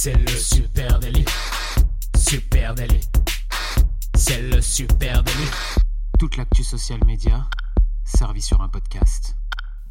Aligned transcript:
C'est 0.00 0.14
le 0.14 0.28
super 0.28 1.00
délit. 1.00 1.24
Super 2.16 2.72
délit. 2.72 3.00
C'est 4.14 4.42
le 4.42 4.60
super 4.60 5.24
délit. 5.24 5.50
Toute 6.20 6.36
l'actu 6.36 6.62
social 6.62 7.00
média 7.04 7.50
servie 8.04 8.40
sur 8.40 8.60
un 8.60 8.68
podcast. 8.68 9.34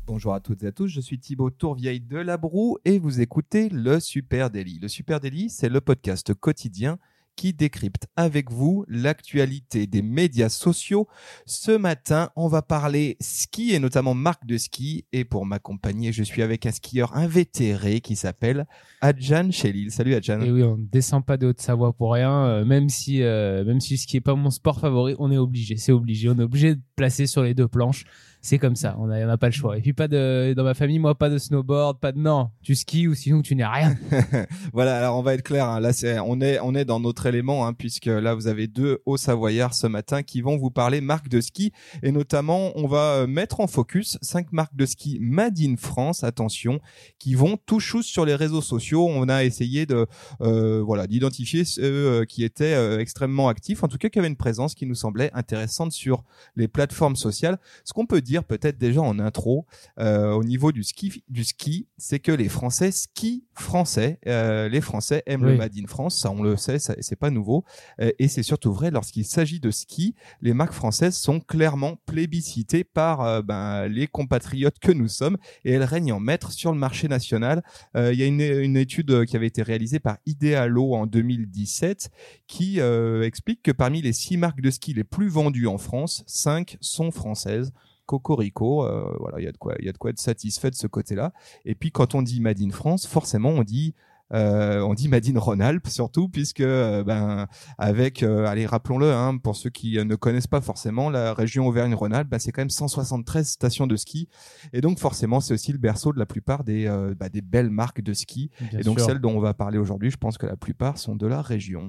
Bonjour 0.06 0.34
à 0.34 0.40
toutes 0.40 0.64
et 0.64 0.68
à 0.68 0.72
tous, 0.72 0.88
je 0.88 1.02
suis 1.02 1.20
Thibaut 1.20 1.50
Tourvieille 1.50 2.00
de 2.00 2.16
La 2.16 2.38
Broue 2.38 2.78
et 2.86 3.00
vous 3.00 3.20
écoutez 3.20 3.68
le 3.68 4.00
Super 4.00 4.50
Daily. 4.50 4.80
Le 4.80 4.88
Super 4.88 5.20
Daily, 5.20 5.50
c'est 5.50 5.68
le 5.68 5.82
podcast 5.82 6.34
quotidien 6.34 7.00
qui 7.38 7.54
décrypte 7.54 8.08
avec 8.18 8.52
vous 8.52 8.84
l'actualité 8.90 9.88
des 9.88 10.02
médias 10.02 10.50
sociaux. 10.50 11.08
Ce 11.46 11.72
matin, 11.72 12.32
on 12.36 12.48
va 12.48 12.62
parler 12.62 13.16
ski 13.22 13.74
et 13.74 13.80
notamment 13.80 14.14
marque 14.14 14.46
de 14.46 14.58
ski. 14.58 15.06
Et 15.14 15.24
pour 15.24 15.46
m'accompagner, 15.46 16.12
je 16.12 16.24
suis 16.24 16.42
avec 16.42 16.66
un 16.66 16.72
skieur 16.72 17.16
invétéré 17.16 18.02
qui 18.02 18.18
s'appelle 18.18 18.68
Adjan 19.02 19.52
Chelil. 19.52 19.92
Salut 19.92 20.16
Adjan. 20.16 20.42
Et 20.42 20.52
oui, 20.52 20.64
on 20.64 20.78
ne 20.78 20.86
descend 20.86 21.26
pas 21.26 21.38
de 21.38 21.48
Haute-Savoie 21.48 21.94
pour 21.94 22.14
rien. 22.14 22.46
Euh, 22.46 22.66
même 22.66 22.90
si, 22.90 23.22
euh, 23.22 23.64
même 23.64 23.80
si 23.80 23.98
ce 23.98 24.08
qui 24.08 24.18
est 24.18 24.22
pas 24.22 24.36
mon 24.36 24.50
sport 24.50 24.80
favori, 24.80 25.16
on 25.20 25.32
est 25.32 25.38
obligé. 25.38 25.78
C'est 25.78 25.92
obligé. 25.92 26.30
On 26.30 26.40
est 26.40 26.44
obligé 26.44 26.76
de 26.76 26.82
placer 26.96 27.28
sur 27.28 27.44
les 27.44 27.54
deux 27.54 27.68
planches 27.68 28.06
c'est 28.42 28.60
comme 28.60 28.76
ça. 28.76 28.96
On 29.00 29.08
n'a 29.08 29.38
pas 29.38 29.48
le 29.48 29.54
choix. 29.54 29.78
Et 29.78 29.82
puis 29.82 29.94
pas 29.94 30.08
de 30.08 30.54
dans 30.56 30.64
ma 30.64 30.74
famille, 30.74 31.00
moi, 31.00 31.16
pas 31.16 31.30
de 31.30 31.38
snowboard, 31.38 32.00
pas 32.00 32.12
de 32.12 32.20
non. 32.20 32.50
Tu 32.62 32.76
skis 32.76 33.08
ou 33.08 33.16
sinon 33.16 33.42
tu 33.42 33.56
n'es 33.56 33.66
rien. 33.66 33.96
voilà. 34.74 34.98
Alors 34.98 35.18
on 35.18 35.22
va 35.22 35.34
être 35.34 35.44
clair. 35.44 35.68
Hein. 35.68 35.80
Là, 35.80 35.94
c'est 35.94 36.20
on 36.20 36.40
est 36.42 36.60
on 36.60 36.76
est 36.76 36.86
dans 36.86 37.00
notre 37.00 37.26
élément 37.26 37.68
hein, 37.68 37.74
puisque 37.74 38.06
là 38.06 38.36
vous 38.36 38.48
avez 38.48 38.68
deux 38.68 39.00
hauts 39.06 39.18
savoyards 39.18 39.74
ce 39.74 39.88
matin 39.88 40.24
qui 40.24 40.42
vont 40.42 40.58
vous 40.58 40.72
parler 40.72 41.02
marques 41.02 41.30
de 41.30 41.42
ski 41.42 41.72
et 42.04 42.12
notamment 42.12 42.72
on 42.76 42.88
va 42.88 43.16
euh, 43.16 43.28
mettre 43.28 43.60
en 43.60 43.68
focus 43.68 44.18
cinq 44.22 44.52
marques 44.52 44.76
de 44.76 44.86
ski 44.86 45.18
made 45.22 45.60
in 45.60 45.76
France. 45.78 46.24
Attention, 46.24 46.80
qui 47.20 47.36
vont 47.36 47.58
tout 47.66 47.80
chousse 47.80 48.06
sur 48.06 48.26
les 48.26 48.36
réseaux 48.36 48.62
sociaux. 48.62 49.08
On 49.08 49.30
a 49.30 49.44
essayé 49.44 49.86
de 49.86 50.06
euh, 50.42 50.82
voilà 50.84 51.08
d'identifier 51.08 51.66
ceux 51.66 51.84
euh, 51.84 52.26
qui 52.26 52.44
étaient 52.44 53.00
extrêmement 53.00 53.50
actifs, 53.50 53.84
en 53.84 53.88
tout 53.88 53.98
cas 53.98 54.10
qui 54.10 54.20
avaient 54.20 54.28
une 54.28 54.36
présence 54.36 54.76
qui 54.76 54.86
nous 54.86 54.96
semblait 54.96 55.32
intéressante 55.34 55.92
sur 55.92 56.24
les 56.56 56.68
plateformes 56.68 57.16
sociales. 57.16 57.58
Ce 57.84 57.94
qu'on 57.94 58.06
peut 58.06 58.22
dire 58.28 58.44
peut-être 58.44 58.78
déjà 58.78 59.02
en 59.02 59.18
intro 59.20 59.66
euh, 60.00 60.34
au 60.34 60.44
niveau 60.44 60.72
du 60.72 60.84
ski, 60.84 61.24
du 61.30 61.44
ski, 61.44 61.88
c'est 61.98 62.20
que 62.20 62.32
les 62.32 62.50
Français 62.50 62.92
skient 62.92 63.46
français. 63.54 64.20
Euh, 64.28 64.70
les 64.70 64.82
Français 64.82 65.24
aiment 65.26 65.46
le 65.46 65.58
Made 65.58 65.74
in 65.78 65.88
France, 65.88 66.20
ça 66.20 66.30
on 66.30 66.44
le 66.44 66.58
sait, 66.58 66.78
ça, 66.78 66.96
c'est 67.00 67.16
pas 67.16 67.30
nouveau. 67.30 67.64
Euh, 68.02 68.12
et 68.20 68.28
c'est 68.28 68.44
surtout 68.44 68.74
vrai 68.74 68.92
lorsqu'il 68.92 69.26
s'agit 69.26 69.60
de 69.60 69.72
ski, 69.72 70.14
les 70.42 70.54
marques 70.54 70.74
françaises 70.74 71.16
sont 71.16 71.40
clairement 71.40 71.96
plébiscitées 72.06 72.84
par 72.84 73.44
ben, 73.44 73.88
les 73.88 74.08
compatriotes 74.08 74.80
que 74.80 74.92
nous 74.92 75.08
sommes 75.08 75.38
et 75.64 75.72
elles 75.72 75.84
règnent 75.84 76.14
en 76.14 76.20
maître 76.20 76.52
sur 76.52 76.72
le 76.72 76.78
marché 76.78 77.08
national. 77.08 77.64
Il 77.96 78.14
y 78.14 78.24
a 78.24 78.26
une, 78.26 78.42
une, 78.42 78.78
étude 78.78 79.26
qui 79.26 79.36
avait 79.36 79.48
été 79.48 79.64
réalisée 79.64 80.00
par 80.00 80.18
Idealo 80.26 80.94
en 80.94 81.06
2017 81.06 82.10
qui 82.48 82.80
explique 82.80 83.64
que 83.64 83.72
parmi 83.72 84.02
les 84.02 84.14
six 84.14 84.38
marques 84.38 84.62
de 84.62 84.70
ski 84.70 84.94
les 84.94 85.04
plus 85.04 85.30
vendues 85.30 85.68
en 85.68 85.78
France, 85.78 86.24
cinq 86.28 86.78
sont 86.82 87.12
françaises. 87.12 87.72
Cocorico, 88.08 88.86
euh, 88.86 89.16
voilà, 89.20 89.40
il 89.40 89.44
y 89.46 89.48
a 89.48 89.52
de 89.52 89.58
quoi, 89.58 89.76
il 89.80 89.86
y 89.86 89.90
a 89.90 89.92
de 89.92 89.98
quoi 89.98 90.10
être 90.10 90.20
satisfait 90.20 90.72
de 90.72 90.76
ce 90.76 90.88
côté-là. 90.88 91.34
Et 91.66 91.76
puis 91.76 91.92
quand 91.92 92.16
on 92.16 92.24
dit 92.24 92.42
Made 92.42 92.62
in 92.62 92.72
France, 92.72 93.06
forcément 93.06 93.50
on 93.50 93.64
dit 93.64 93.94
euh, 94.34 94.82
on 94.82 94.94
dit 94.94 95.08
Made 95.08 95.26
in 95.28 95.40
Rhône-Alpes 95.40 95.88
surtout 95.88 96.28
puisque 96.28 96.60
euh, 96.60 97.02
ben 97.02 97.48
avec 97.78 98.24
allez 98.24 98.66
rappelons-le 98.66 99.14
hein, 99.14 99.38
pour 99.38 99.56
ceux 99.56 99.70
qui 99.70 100.04
ne 100.04 100.16
connaissent 100.16 100.48
pas 100.48 100.60
forcément 100.60 101.10
la 101.10 101.34
région 101.34 101.66
Auvergne-Rhône-Alpes 101.66 102.28
ben, 102.28 102.38
c'est 102.38 102.52
quand 102.52 102.60
même 102.60 102.70
173 102.70 103.48
stations 103.48 103.88
de 103.88 103.96
ski 103.96 104.28
et 104.74 104.82
donc 104.82 105.00
forcément 105.00 105.40
c'est 105.40 105.54
aussi 105.54 105.72
le 105.72 105.78
berceau 105.78 106.12
de 106.12 106.20
la 106.20 106.26
plupart 106.26 106.66
des 106.66 106.90
bah, 107.18 107.30
des 107.30 107.40
belles 107.40 107.70
marques 107.70 108.02
de 108.02 108.12
ski 108.12 108.52
et 108.78 108.84
donc 108.84 109.00
celles 109.00 109.20
dont 109.20 109.32
on 109.32 109.40
va 109.40 109.54
parler 109.54 109.78
aujourd'hui 109.78 110.12
je 110.12 110.18
pense 110.18 110.38
que 110.38 110.46
la 110.46 110.58
plupart 110.58 110.98
sont 110.98 111.16
de 111.16 111.26
la 111.26 111.42
région. 111.42 111.88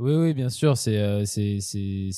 Oui, 0.00 0.14
oui, 0.14 0.32
bien 0.32 0.48
sûr. 0.48 0.78
C'est 0.78 0.96
euh, 0.96 1.24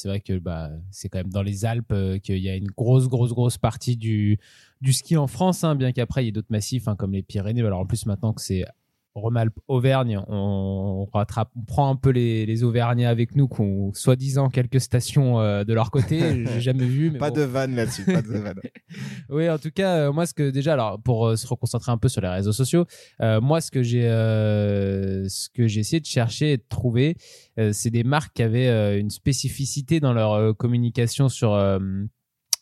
vrai 0.04 0.20
que 0.20 0.38
bah 0.38 0.70
c'est 0.92 1.08
quand 1.08 1.18
même 1.18 1.32
dans 1.32 1.42
les 1.42 1.64
Alpes 1.64 1.90
euh, 1.90 2.18
qu'il 2.20 2.38
y 2.38 2.48
a 2.48 2.54
une 2.54 2.68
grosse 2.68 3.08
grosse 3.08 3.32
grosse 3.32 3.58
partie 3.58 3.96
du 3.96 4.38
du 4.80 4.92
ski 4.92 5.16
en 5.16 5.26
France, 5.26 5.64
hein, 5.64 5.74
bien 5.74 5.90
qu'après 5.90 6.22
il 6.22 6.26
y 6.26 6.28
ait 6.28 6.32
d'autres 6.32 6.46
massifs 6.50 6.86
hein, 6.86 6.94
comme 6.94 7.12
les 7.12 7.24
Pyrénées. 7.24 7.62
Alors 7.62 7.80
en 7.80 7.86
plus 7.86 8.06
maintenant 8.06 8.32
que 8.34 8.40
c'est 8.40 8.64
Rhône-Alpes, 9.14 9.58
Auvergne, 9.68 10.22
on, 10.28 11.06
rattrape, 11.12 11.50
on 11.54 11.64
prend 11.64 11.90
un 11.90 11.96
peu 11.96 12.10
les, 12.10 12.46
les 12.46 12.64
Auvergnats 12.64 13.10
avec 13.10 13.36
nous, 13.36 13.46
qui 13.46 13.60
ont 13.60 13.92
soi-disant 13.92 14.48
quelques 14.48 14.80
stations 14.80 15.38
euh, 15.40 15.64
de 15.64 15.74
leur 15.74 15.90
côté. 15.90 16.46
J'ai 16.46 16.60
jamais 16.60 16.86
vu. 16.86 17.10
Mais 17.10 17.18
pas 17.18 17.30
de 17.30 17.42
vanne 17.42 17.74
là-dessus, 17.74 18.04
pas 18.04 18.22
de 18.22 18.28
vanne. 18.28 18.60
oui, 19.28 19.50
en 19.50 19.58
tout 19.58 19.70
cas, 19.70 19.96
euh, 19.96 20.12
moi, 20.12 20.24
ce 20.24 20.32
que 20.32 20.50
déjà, 20.50 20.72
alors 20.72 21.00
pour 21.02 21.26
euh, 21.26 21.36
se 21.36 21.46
reconcentrer 21.46 21.92
un 21.92 21.98
peu 21.98 22.08
sur 22.08 22.22
les 22.22 22.28
réseaux 22.28 22.52
sociaux, 22.52 22.86
moi, 23.20 23.60
ce 23.60 23.70
que 23.70 23.82
j'ai, 23.82 24.02
ce 24.02 25.48
que 25.50 25.66
j'ai 25.66 25.80
essayé 25.80 26.00
de 26.00 26.06
chercher 26.06 26.52
et 26.52 26.56
de 26.56 26.64
trouver, 26.68 27.16
c'est 27.72 27.90
des 27.90 28.04
marques 28.04 28.34
qui 28.34 28.42
avaient 28.42 28.98
une 28.98 29.10
spécificité 29.10 30.00
dans 30.00 30.12
leur 30.12 30.56
communication 30.56 31.28
sur 31.28 31.58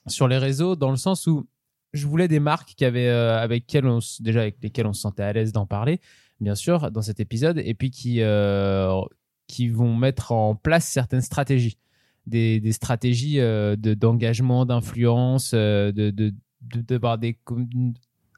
sur 0.07 0.29
les 0.29 0.39
réseaux, 0.39 0.77
dans 0.77 0.91
le 0.91 0.97
sens 0.97 1.27
où 1.27 1.47
je 1.93 2.07
voulais 2.07 2.29
des 2.29 2.41
marques 2.41 2.75
qui 2.77 2.85
avaient 2.85 3.09
avec 3.09 3.65
on 3.83 4.01
déjà 4.21 4.41
avec 4.41 4.57
lesquelles 4.63 4.87
on 4.87 4.93
se 4.93 5.01
sentait 5.01 5.23
à 5.23 5.33
l'aise 5.33 5.53
d'en 5.53 5.67
parler 5.67 6.01
bien 6.41 6.55
sûr, 6.55 6.91
dans 6.91 7.03
cet 7.03 7.21
épisode, 7.21 7.59
et 7.65 7.75
puis 7.75 7.91
qui, 7.91 8.23
euh, 8.23 9.01
qui 9.47 9.69
vont 9.69 9.95
mettre 9.95 10.33
en 10.33 10.55
place 10.55 10.87
certaines 10.87 11.21
stratégies. 11.21 11.79
Des, 12.27 12.61
des 12.61 12.73
stratégies 12.73 13.41
euh, 13.41 13.77
de, 13.77 13.95
d'engagement, 13.95 14.67
d'influence, 14.67 15.53
euh, 15.55 15.91
de, 15.91 16.11
de, 16.11 16.33
de, 16.63 16.81
de 16.83 17.17
des, 17.17 17.39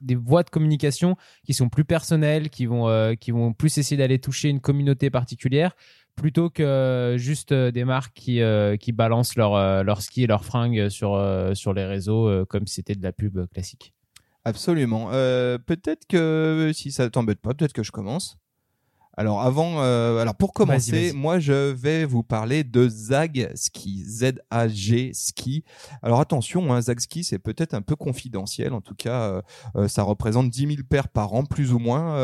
des 0.01 0.15
voies 0.15 0.43
de 0.43 0.51
communication 0.51 1.17
qui 1.45 1.55
sont 1.55 1.69
plus 1.69 1.85
personnelles, 1.85 2.49
qui 2.49 2.67
vont, 2.67 3.15
qui 3.17 3.31
vont 3.31 3.53
plus 3.53 3.79
essayer 3.79 3.97
d'aller 3.97 4.19
toucher 4.19 4.49
une 4.49 4.61
communauté 4.61 5.11
particulière, 5.11 5.77
plutôt 6.17 6.49
que 6.51 7.17
juste 7.19 7.53
des 7.53 7.84
marques 7.84 8.15
qui, 8.15 8.41
qui 8.81 8.93
balancent 8.93 9.37
leur, 9.37 9.84
leur 9.84 10.01
ski 10.03 10.23
et 10.23 10.27
leurs 10.27 10.45
fringues 10.45 10.89
sur, 10.89 11.21
sur 11.55 11.73
les 11.73 11.84
réseaux 11.84 12.47
comme 12.47 12.67
c'était 12.67 12.95
de 12.95 13.03
la 13.03 13.13
pub 13.13 13.47
classique. 13.53 13.93
Absolument. 14.44 15.10
Euh, 15.12 15.58
peut-être 15.58 16.06
que 16.06 16.72
si 16.75 16.91
ça 16.91 17.08
t'embête 17.10 17.41
pas, 17.41 17.54
peut-être 17.54 17.72
que 17.72 17.82
je 17.84 17.92
commence. 17.92 18.36
Alors 19.15 19.43
avant, 19.43 19.83
euh, 19.83 20.19
alors 20.23 20.34
pour 20.34 20.55
commencer, 20.55 21.12
moi 21.12 21.39
je 21.39 21.71
vais 21.71 22.06
vous 22.06 22.23
parler 22.23 22.65
de 22.65 22.89
Zag 22.89 23.50
Ski, 23.55 24.03
Z-A-G 24.06 25.11
Ski. 25.12 25.65
Alors 26.03 26.21
attention, 26.21 26.73
hein, 26.73 26.81
Zag 26.81 26.99
Ski 26.99 27.22
c'est 27.22 27.39
peut-être 27.39 27.75
un 27.75 27.83
peu 27.83 27.95
confidentiel, 27.95 28.72
en 28.72 28.81
tout 28.81 28.95
cas 28.95 29.21
euh, 29.21 29.43
euh, 29.77 29.87
ça 29.87 30.03
représente 30.03 30.49
10 30.49 30.61
000 30.61 30.72
paires 30.89 31.09
par 31.09 31.34
an, 31.34 31.45
plus 31.45 31.75
ou 31.75 31.78
moins, 31.78 32.17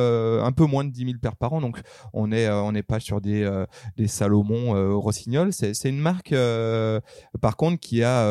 un 0.42 0.52
peu 0.52 0.64
moins 0.64 0.82
de 0.82 0.90
10 0.90 1.04
000 1.04 1.18
paires 1.20 1.36
par 1.36 1.52
an, 1.52 1.60
donc 1.60 1.78
on 2.14 2.32
est 2.32 2.48
on 2.48 2.72
n'est 2.72 2.82
pas 2.82 3.00
sur 3.00 3.20
des 3.20 3.46
des 3.98 4.08
Salomon 4.08 4.98
Rossignol. 4.98 5.52
C'est 5.52 5.74
c'est 5.74 5.90
une 5.90 6.00
marque 6.00 6.34
par 7.42 7.56
contre 7.58 7.80
qui 7.80 8.02
a, 8.02 8.22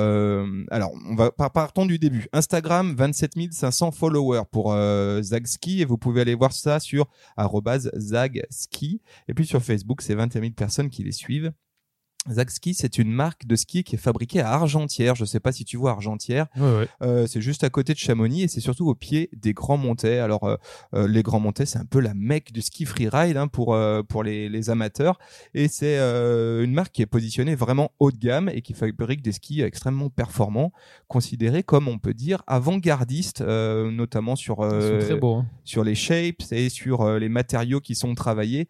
alors 0.72 0.94
on 1.08 1.16
va 1.16 1.30
partons 1.30 1.86
du 1.86 2.00
début. 2.00 2.28
Instagram 2.34 2.96
27 2.98 3.34
500 3.52 3.92
followers 3.92 4.46
pour 4.52 4.76
Zag 5.22 5.46
Ski 5.46 5.82
et 5.82 5.86
vous 5.86 6.00
pouvez 6.00 6.22
aller 6.22 6.34
voir 6.34 6.54
ça 6.54 6.80
sur 6.80 7.06
@zag 7.98 8.47
ski. 8.50 9.02
Et 9.28 9.34
puis 9.34 9.46
sur 9.46 9.64
Facebook, 9.64 10.02
c'est 10.02 10.16
21 10.16 10.42
000 10.42 10.54
personnes 10.54 10.90
qui 10.90 11.04
les 11.04 11.12
suivent. 11.12 11.52
Zagski, 12.30 12.74
c'est 12.74 12.98
une 12.98 13.12
marque 13.12 13.46
de 13.46 13.56
ski 13.56 13.84
qui 13.84 13.96
est 13.96 14.00
fabriquée 14.00 14.42
à 14.42 14.52
Argentière. 14.52 15.16
Je 15.16 15.26
sais 15.26 15.40
pas 15.40 15.52
si 15.52 15.66
tu 15.66 15.78
vois 15.78 15.92
Argentière. 15.92 16.48
Euh, 17.02 17.28
c'est 17.28 17.42
juste 17.42 17.64
à 17.64 17.70
côté 17.70 17.94
de 17.94 17.98
Chamonix 17.98 18.44
et 18.44 18.48
c'est 18.48 18.60
surtout 18.60 18.88
au 18.90 18.96
pied 18.96 19.30
des 19.36 19.54
Grands 19.54 19.78
Montets. 19.78 20.20
Alors 20.20 20.44
euh, 20.44 20.58
euh, 20.94 21.08
les 21.08 21.24
Grands 21.24 21.40
Montets, 21.40 21.66
c'est 21.66 21.80
un 21.80 21.86
peu 21.86 22.00
la 22.00 22.14
mecque 22.14 22.52
du 22.52 22.62
ski 22.62 22.86
freeride 22.86 23.38
hein, 23.38 23.48
pour 23.48 23.78
pour 24.08 24.24
les, 24.24 24.50
les 24.50 24.70
amateurs. 24.70 25.20
Et 25.54 25.68
c'est 25.68 25.98
une 25.98 26.74
marque 26.74 26.92
qui 26.92 27.02
est 27.02 27.08
positionnée 27.08 27.56
vraiment 27.56 27.92
haut 28.00 28.12
de 28.12 28.18
gamme 28.18 28.50
et 28.50 28.62
qui 28.62 28.74
fabrique 28.74 29.22
des 29.22 29.32
skis 29.32 29.62
extrêmement 29.62 30.10
performants, 30.10 30.72
considérés 31.08 31.64
comme 31.64 31.88
on 31.88 31.98
peut 31.98 32.14
dire 32.14 32.44
avant-gardistes, 32.48 33.42
notamment 33.42 34.36
sur 34.36 34.64
hein. 34.64 35.46
sur 35.64 35.84
les 35.84 35.96
shapes 35.96 36.44
et 36.52 36.70
sur 36.70 37.18
les 37.20 37.30
matériaux 37.30 37.80
qui 37.80 37.96
sont 37.96 38.16
travaillés. 38.16 38.68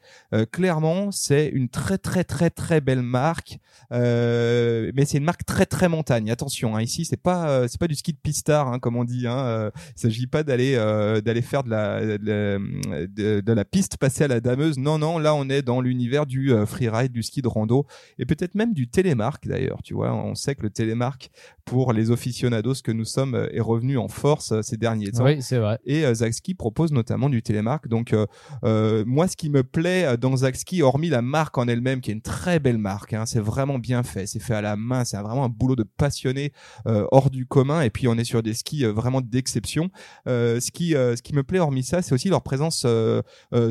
clairement, 0.52 1.12
c'est 1.12 1.48
une 1.48 1.70
très 1.70 1.98
très 1.98 2.24
très 2.24 2.50
très 2.50 2.82
belle 2.82 3.02
marque 3.02 3.47
euh, 3.92 4.92
mais 4.96 5.06
c'est 5.06 5.18
une 5.18 5.24
marque 5.24 5.46
très 5.46 5.66
très 5.66 5.90
montagne. 5.90 6.30
Attention, 6.32 6.76
hein, 6.76 6.82
ici 6.82 7.06
c'est 7.06 7.22
pas 7.22 7.50
euh, 7.50 7.68
c'est 7.68 7.80
pas 7.80 7.88
du 7.88 7.96
ski 7.96 8.14
de 8.14 8.18
pistard 8.18 8.68
hein, 8.68 8.80
comme 8.80 8.96
on 8.96 9.04
dit. 9.04 9.28
Hein, 9.28 9.40
euh, 9.40 9.72
s'agit 9.96 10.28
pas 10.28 10.44
d'aller 10.44 10.76
d'aller 11.24 11.42
faire 11.42 11.64
de 11.64 11.70
la 11.70 12.18
de, 12.18 13.52
la 13.52 13.66
piste 13.66 13.98
passer 13.98 14.26
à 14.26 14.28
la 14.28 14.40
dameuse. 14.40 14.78
Non 14.78 14.98
non, 14.98 15.18
là 15.18 15.34
on 15.36 15.50
est 15.50 15.62
dans 15.62 15.82
l'univers 15.82 16.26
du 16.26 16.54
freeride, 16.66 17.12
du 17.12 17.24
ski 17.24 17.42
de 17.42 17.48
rando 17.48 17.86
et 18.20 18.26
peut-être 18.26 18.56
même 18.56 18.74
du 18.74 18.88
télémarque 18.88 19.48
d'ailleurs. 19.48 19.82
Tu 19.84 19.94
vois, 19.94 20.14
on 20.14 20.36
sait 20.36 20.56
que 20.56 20.64
le 20.64 20.70
télémarque 20.70 21.30
pour 21.68 21.94
les 21.94 22.12
aficionados 22.12 22.82
que 22.84 22.92
nous 22.92 23.06
sommes 23.06 23.48
est 23.52 23.60
revenu 23.60 23.98
en 23.98 24.08
force 24.08 24.60
ces 24.62 24.78
derniers 24.78 25.12
temps. 25.12 25.26
Oui, 25.26 25.42
c'est 25.42 25.60
vrai. 25.60 25.80
Et 25.86 26.12
Zagski 26.14 26.56
propose 26.56 26.92
notamment 26.92 27.30
du 27.30 27.44
télémarque. 27.44 27.88
Donc 27.88 28.16
moi, 28.64 29.28
ce 29.28 29.36
qui 29.36 29.50
me 29.50 29.64
plaît 29.64 30.18
dans 30.18 30.38
Zagski, 30.38 30.82
hormis 30.82 31.10
la 31.10 31.22
marque 31.22 31.58
en 31.58 31.68
elle-même, 31.68 32.02
qui 32.02 32.12
est 32.12 32.14
une 32.14 32.22
très 32.22 32.60
belle 32.60 32.78
marque, 32.78 33.14
hein, 33.14 33.26
c'est 33.26 33.40
vraiment 33.40 33.80
bien 33.80 34.04
fait, 34.04 34.26
c'est 34.26 34.40
fait 34.40 34.56
à 34.56 34.62
la 34.62 34.76
main, 34.76 35.06
c'est 35.06 35.18
vraiment 35.18 35.44
un 35.44 35.50
boulot 35.50 35.76
de 35.76 35.84
passionné 35.84 36.54
euh, 36.88 37.06
hors 37.12 37.30
du 37.30 37.46
commun. 37.46 37.82
Et 37.82 37.90
puis 37.90 38.08
on 38.08 38.18
est 38.18 38.24
sur 38.24 38.44
des 38.44 38.54
skis 38.54 38.86
euh, 38.86 38.92
vraiment 38.92 39.22
d'exception. 39.22 39.90
Euh, 40.28 40.60
ce 40.60 40.72
qui 40.72 40.92
ce 40.92 41.22
qui 41.22 41.34
me 41.34 41.44
plaît 41.44 41.60
hormis 41.60 41.84
ça, 41.84 42.02
c'est 42.02 42.14
aussi 42.14 42.30
leur 42.30 42.42
présence 42.42 42.86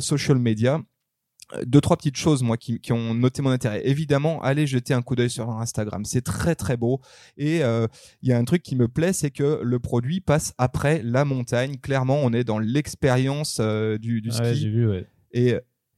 social 0.00 0.38
media 0.38 0.80
deux 1.64 1.80
trois 1.80 1.96
petites 1.96 2.16
choses 2.16 2.42
moi 2.42 2.56
qui, 2.56 2.80
qui 2.80 2.92
ont 2.92 3.14
noté 3.14 3.40
mon 3.42 3.50
intérêt. 3.50 3.86
Évidemment, 3.86 4.42
allez 4.42 4.66
jeter 4.66 4.94
un 4.94 5.02
coup 5.02 5.14
d'œil 5.16 5.30
sur 5.30 5.46
leur 5.46 5.58
Instagram, 5.60 6.04
c'est 6.04 6.22
très 6.22 6.54
très 6.54 6.76
beau 6.76 7.00
et 7.36 7.62
euh, 7.62 7.86
il 8.22 8.28
y 8.28 8.32
a 8.32 8.38
un 8.38 8.44
truc 8.44 8.62
qui 8.62 8.74
me 8.76 8.88
plaît, 8.88 9.12
c'est 9.12 9.30
que 9.30 9.60
le 9.62 9.78
produit 9.78 10.20
passe 10.20 10.54
après 10.58 11.02
la 11.04 11.24
montagne. 11.24 11.76
Clairement, 11.78 12.18
on 12.22 12.32
est 12.32 12.44
dans 12.44 12.58
l'expérience 12.58 13.58
euh, 13.60 13.98
du, 13.98 14.20
du 14.20 14.30
Ouais, 14.30 14.34
ski 14.34 14.56
j'ai 14.60 14.70
vu, 14.70 14.88
ouais. 14.88 15.06
et 15.32 15.54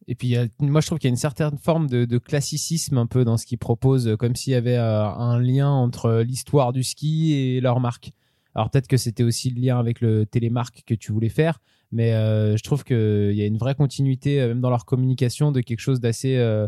Et 0.06 0.14
puis, 0.14 0.28
il 0.28 0.30
y 0.32 0.36
a- 0.36 0.46
moi, 0.60 0.80
je 0.80 0.86
trouve 0.86 0.98
qu'il 0.98 1.08
y 1.08 1.12
a 1.12 1.16
une 1.16 1.16
certaine 1.16 1.58
forme 1.58 1.86
de, 1.86 2.04
de 2.06 2.18
classicisme 2.18 2.96
un 2.96 3.06
peu 3.06 3.24
dans 3.24 3.36
ce 3.36 3.44
qu'ils 3.44 3.58
proposent, 3.58 4.08
euh, 4.08 4.16
comme 4.16 4.34
s'il 4.36 4.52
y 4.54 4.56
avait 4.56 4.76
euh, 4.78 5.04
un 5.04 5.38
lien 5.38 5.68
entre 5.70 6.22
l'histoire 6.26 6.72
du 6.72 6.82
ski 6.82 7.34
et 7.34 7.60
leur 7.60 7.78
marque. 7.78 8.12
Alors, 8.54 8.70
peut-être 8.70 8.88
que 8.88 8.96
c'était 8.96 9.22
aussi 9.22 9.50
le 9.50 9.60
lien 9.60 9.78
avec 9.78 10.00
le 10.00 10.24
télémarque 10.24 10.82
que 10.86 10.94
tu 10.94 11.12
voulais 11.12 11.28
faire, 11.28 11.58
mais 11.90 12.12
euh, 12.14 12.56
je 12.56 12.62
trouve 12.62 12.84
qu'il 12.84 13.32
y 13.32 13.42
a 13.42 13.46
une 13.46 13.58
vraie 13.58 13.74
continuité, 13.74 14.40
euh, 14.40 14.48
même 14.48 14.60
dans 14.60 14.70
leur 14.70 14.84
communication, 14.84 15.52
de 15.52 15.60
quelque 15.60 15.80
chose 15.80 16.00
d'assez, 16.00 16.36
euh, 16.36 16.66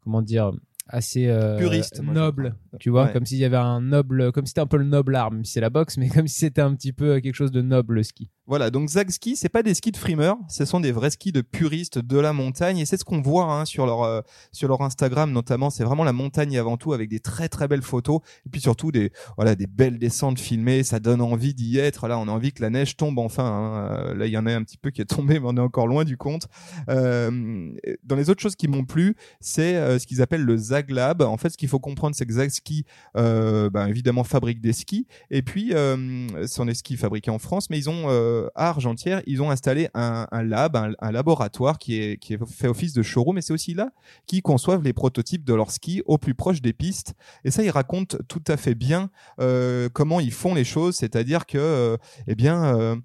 comment 0.00 0.22
dire, 0.22 0.52
assez 0.88 1.26
euh, 1.26 1.58
Puriste, 1.58 2.00
noble, 2.02 2.54
tu 2.78 2.90
vois, 2.90 3.06
Ouais. 3.06 3.12
comme 3.12 3.26
s'il 3.26 3.38
y 3.38 3.44
avait 3.44 3.56
un 3.56 3.80
noble, 3.80 4.32
comme 4.32 4.46
si 4.46 4.50
c'était 4.50 4.60
un 4.60 4.66
peu 4.66 4.76
le 4.76 4.84
noble 4.84 5.18
si 5.42 5.52
c'est 5.52 5.60
la 5.60 5.70
boxe, 5.70 5.96
mais 5.98 6.08
comme 6.08 6.28
si 6.28 6.38
c'était 6.40 6.62
un 6.62 6.74
petit 6.74 6.92
peu 6.92 7.20
quelque 7.20 7.34
chose 7.34 7.50
de 7.50 7.60
noble 7.60 7.94
le 7.96 8.02
ski. 8.02 8.30
Voilà, 8.46 8.70
donc 8.70 8.88
Zag 8.88 9.10
Ski, 9.10 9.34
c'est 9.34 9.48
pas 9.48 9.62
des 9.64 9.74
skis 9.74 9.90
de 9.90 9.96
frimeurs, 9.96 10.36
ce 10.48 10.64
sont 10.64 10.78
des 10.78 10.92
vrais 10.92 11.10
skis 11.10 11.32
de 11.32 11.40
puristes 11.40 11.98
de 11.98 12.18
la 12.18 12.32
montagne 12.32 12.78
et 12.78 12.86
c'est 12.86 12.96
ce 12.96 13.04
qu'on 13.04 13.20
voit 13.20 13.44
hein, 13.52 13.64
sur 13.64 13.86
leur 13.86 14.04
euh, 14.04 14.20
sur 14.52 14.68
leur 14.68 14.82
Instagram 14.82 15.32
notamment, 15.32 15.68
c'est 15.68 15.82
vraiment 15.82 16.04
la 16.04 16.12
montagne 16.12 16.56
avant 16.56 16.76
tout 16.76 16.92
avec 16.92 17.08
des 17.08 17.18
très 17.18 17.48
très 17.48 17.66
belles 17.66 17.82
photos 17.82 18.20
et 18.46 18.48
puis 18.50 18.60
surtout 18.60 18.92
des 18.92 19.10
voilà 19.36 19.56
des 19.56 19.66
belles 19.66 19.98
descentes 19.98 20.38
filmées, 20.38 20.84
ça 20.84 21.00
donne 21.00 21.20
envie 21.20 21.54
d'y 21.54 21.78
être. 21.78 22.06
Là, 22.06 22.18
on 22.18 22.28
a 22.28 22.30
envie 22.30 22.52
que 22.52 22.62
la 22.62 22.70
neige 22.70 22.96
tombe 22.96 23.18
enfin. 23.18 23.44
hein. 23.44 23.98
Euh, 24.10 24.14
Là, 24.14 24.26
il 24.26 24.32
y 24.32 24.38
en 24.38 24.46
a 24.46 24.54
un 24.54 24.62
petit 24.62 24.78
peu 24.78 24.90
qui 24.90 25.00
est 25.00 25.06
tombé, 25.06 25.40
mais 25.40 25.46
on 25.48 25.56
est 25.56 25.60
encore 25.60 25.88
loin 25.88 26.04
du 26.04 26.16
compte. 26.16 26.46
Euh, 26.88 27.72
dans 28.04 28.16
les 28.16 28.30
autres 28.30 28.40
choses 28.40 28.54
qui 28.56 28.68
m'ont 28.68 28.84
plu, 28.84 29.16
c'est 29.40 29.76
euh, 29.76 29.98
ce 29.98 30.06
qu'ils 30.06 30.22
appellent 30.22 30.44
le 30.44 30.56
Zag 30.56 30.90
Lab. 30.90 31.22
En 31.22 31.36
fait, 31.36 31.50
ce 31.50 31.56
qu'il 31.58 31.68
faut 31.68 31.80
comprendre, 31.80 32.14
c'est 32.14 32.26
que 32.26 32.32
Zag 32.32 32.50
Ski, 32.50 32.84
ben, 33.14 33.86
évidemment, 33.88 34.22
fabrique 34.24 34.60
des 34.60 34.72
skis 34.72 35.06
et 35.30 35.42
puis 35.42 35.74
euh, 35.74 36.28
ce 36.46 36.54
sont 36.54 36.64
des 36.66 36.74
skis 36.74 36.96
fabriqués 36.96 37.30
en 37.30 37.38
France, 37.38 37.70
mais 37.70 37.78
ils 37.78 37.90
ont 37.90 38.06
euh, 38.36 38.50
à 38.54 38.68
Argentière, 38.68 39.22
ils 39.26 39.42
ont 39.42 39.50
installé 39.50 39.88
un, 39.94 40.26
lab, 40.42 40.76
un, 40.98 41.10
laboratoire 41.12 41.78
qui 41.78 42.18
fait 42.46 42.68
office 42.68 42.92
de 42.92 43.02
showroom, 43.02 43.38
et 43.38 43.42
c'est 43.42 43.52
aussi 43.52 43.74
là 43.74 43.90
qu'ils 44.26 44.42
conçoivent 44.42 44.82
les 44.82 44.92
prototypes 44.92 45.44
de 45.44 45.54
leurs 45.54 45.70
skis 45.70 46.02
au 46.06 46.18
plus 46.18 46.34
proche 46.34 46.60
des 46.60 46.72
pistes. 46.72 47.14
Et 47.44 47.50
ça, 47.50 47.62
ils 47.62 47.70
racontent 47.70 48.16
tout 48.28 48.42
à 48.46 48.56
fait 48.56 48.74
bien 48.74 49.10
euh, 49.40 49.88
comment 49.92 50.20
ils 50.20 50.32
font 50.32 50.54
les 50.54 50.64
choses, 50.64 50.96
c'est-à-dire 50.96 51.46
que, 51.46 51.58
euh, 51.58 51.96
eh 52.26 52.34
bien. 52.34 53.00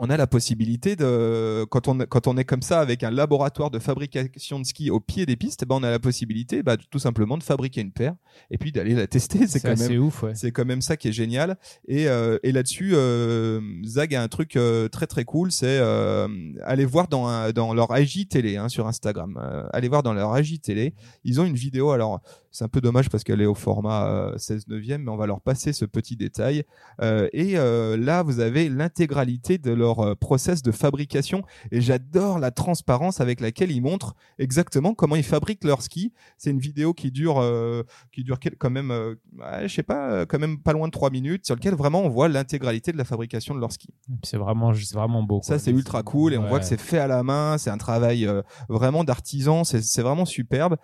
Euh, 0.00 0.04
on 0.06 0.10
a 0.10 0.16
la 0.16 0.26
possibilité 0.26 0.96
de 0.96 1.64
quand 1.70 1.88
on 1.88 1.98
quand 1.98 2.26
on 2.26 2.36
est 2.36 2.44
comme 2.44 2.62
ça 2.62 2.80
avec 2.80 3.02
un 3.02 3.10
laboratoire 3.10 3.70
de 3.70 3.78
fabrication 3.78 4.58
de 4.60 4.64
ski 4.64 4.90
au 4.90 5.00
pied 5.00 5.26
des 5.26 5.36
pistes, 5.36 5.60
eh 5.62 5.66
ben 5.66 5.76
on 5.76 5.82
a 5.82 5.90
la 5.90 5.98
possibilité 5.98 6.62
bah, 6.62 6.76
tout 6.76 6.98
simplement 6.98 7.38
de 7.38 7.42
fabriquer 7.42 7.80
une 7.80 7.92
paire 7.92 8.14
et 8.50 8.58
puis 8.58 8.72
d'aller 8.72 8.94
la 8.94 9.06
tester. 9.06 9.46
C'est 9.46 9.60
quand 9.60 9.78
même 9.78 10.02
ouf, 10.02 10.22
ouais. 10.22 10.34
c'est 10.34 10.52
quand 10.52 10.64
même 10.64 10.82
ça 10.82 10.96
qui 10.96 11.08
est 11.08 11.12
génial. 11.12 11.56
Et, 11.88 12.08
euh, 12.08 12.38
et 12.42 12.52
là-dessus, 12.52 12.92
euh, 12.94 13.60
Zag 13.84 14.14
a 14.14 14.22
un 14.22 14.28
truc 14.28 14.56
euh, 14.56 14.88
très 14.88 15.06
très 15.06 15.24
cool, 15.24 15.52
c'est 15.52 15.78
euh, 15.80 16.28
aller 16.62 16.84
voir 16.84 17.08
dans, 17.08 17.26
un- 17.26 17.50
dans 17.52 17.74
leur 17.74 17.96
IG 17.98 18.28
télé 18.28 18.56
hein, 18.56 18.68
sur 18.68 18.86
Instagram. 18.86 19.38
Euh, 19.42 19.64
allez 19.72 19.88
voir 19.88 20.02
dans 20.02 20.14
leur 20.14 20.38
IG 20.38 20.60
télé. 20.60 20.94
Ils 21.24 21.40
ont 21.40 21.44
une 21.44 21.54
vidéo. 21.56 21.90
Alors 21.90 22.20
c'est 22.50 22.64
un 22.64 22.68
peu 22.68 22.80
dommage 22.80 23.10
parce 23.10 23.24
qu'elle 23.24 23.40
est 23.40 23.46
au 23.46 23.54
format 23.54 24.06
euh, 24.08 24.38
16 24.38 24.68
neuvième, 24.68 25.02
mais 25.02 25.10
on 25.10 25.16
va 25.16 25.26
leur 25.26 25.40
passer 25.40 25.72
ce 25.72 25.84
petit 25.84 26.16
détail. 26.16 26.62
Euh, 27.02 27.28
et 27.32 27.58
euh, 27.58 27.96
là, 27.96 28.22
vous 28.22 28.38
avez 28.38 28.68
l'intégralité 28.68 29.58
de 29.58 29.72
leur 29.72 29.83
euh, 29.84 30.14
process 30.14 30.62
de 30.62 30.72
fabrication. 30.72 31.42
Et 31.70 31.80
j'adore 31.80 32.38
la 32.38 32.50
transparence 32.50 33.20
avec 33.20 33.40
laquelle 33.40 33.70
ils 33.70 33.82
montrent 33.82 34.14
exactement 34.38 34.94
comment 34.94 35.16
ils 35.16 35.24
fabriquent 35.24 35.64
leur 35.64 35.82
ski. 35.82 36.12
C'est 36.38 36.50
une 36.50 36.58
vidéo 36.58 36.94
qui 36.94 37.10
dure 37.10 37.40
euh, 37.40 37.82
qui 38.12 38.24
dure 38.24 38.38
quand 38.58 38.70
même, 38.70 38.90
euh, 38.90 39.14
je 39.62 39.68
sais 39.68 39.82
pas, 39.82 40.26
quand 40.26 40.38
même 40.38 40.58
pas 40.58 40.72
loin 40.72 40.88
de 40.88 40.92
trois 40.92 41.10
minutes, 41.10 41.46
sur 41.46 41.54
lequel 41.54 41.74
vraiment 41.74 42.02
on 42.02 42.08
voit 42.08 42.28
l'intégralité 42.28 42.92
de 42.92 42.98
la 42.98 43.04
fabrication 43.04 43.54
de 43.54 43.60
leur 43.60 43.72
ski. 43.72 43.88
C'est 44.22 44.36
vraiment, 44.36 44.72
c'est 44.74 44.94
vraiment 44.94 45.22
beau. 45.22 45.40
Ça, 45.42 45.58
c'est 45.58 45.70
ultra 45.70 46.02
cool 46.02 46.34
et 46.34 46.38
on 46.38 46.48
voit 46.48 46.60
que 46.60 46.66
c'est 46.66 46.80
fait 46.80 46.98
à 46.98 47.06
la 47.06 47.22
main, 47.22 47.58
c'est 47.58 47.70
un 47.70 47.78
travail 47.78 48.26
euh, 48.26 48.42
vraiment 48.68 49.04
d'artisan, 49.04 49.64
c'est 49.64 49.82
c'est 49.82 50.02
vraiment 50.02 50.24
superbe. 50.24 50.76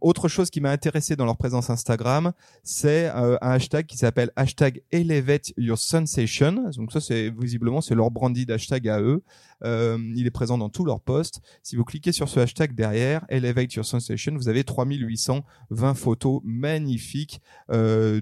Autre 0.00 0.28
chose 0.28 0.50
qui 0.50 0.60
m'a 0.60 0.70
intéressé 0.70 1.16
dans 1.16 1.24
leur 1.24 1.36
présence 1.36 1.70
Instagram, 1.70 2.32
c'est 2.62 3.08
un 3.08 3.38
hashtag 3.40 3.86
qui 3.86 3.96
s'appelle 3.96 4.30
hashtag 4.36 4.82
Elevate 4.90 5.52
Your 5.56 5.78
Sensation. 5.78 6.70
Donc 6.76 6.92
ça, 6.92 7.00
c'est 7.00 7.30
visiblement 7.30 7.80
c'est 7.80 7.94
leur 7.94 8.10
branded 8.18 8.50
hashtag 8.50 8.88
à 8.88 9.00
eux. 9.00 9.22
Euh, 9.64 9.98
il 10.14 10.26
est 10.26 10.30
présent 10.30 10.56
dans 10.56 10.68
tous 10.68 10.84
leurs 10.84 11.00
posts. 11.00 11.40
Si 11.62 11.74
vous 11.74 11.84
cliquez 11.84 12.12
sur 12.12 12.28
ce 12.28 12.38
hashtag 12.38 12.74
derrière, 12.74 13.24
Elevate 13.28 13.74
Your 13.74 13.84
Sensation, 13.84 14.34
vous 14.36 14.48
avez 14.48 14.62
3820 14.62 15.94
photos 15.94 16.40
magnifiques 16.44 17.40
euh, 17.72 18.20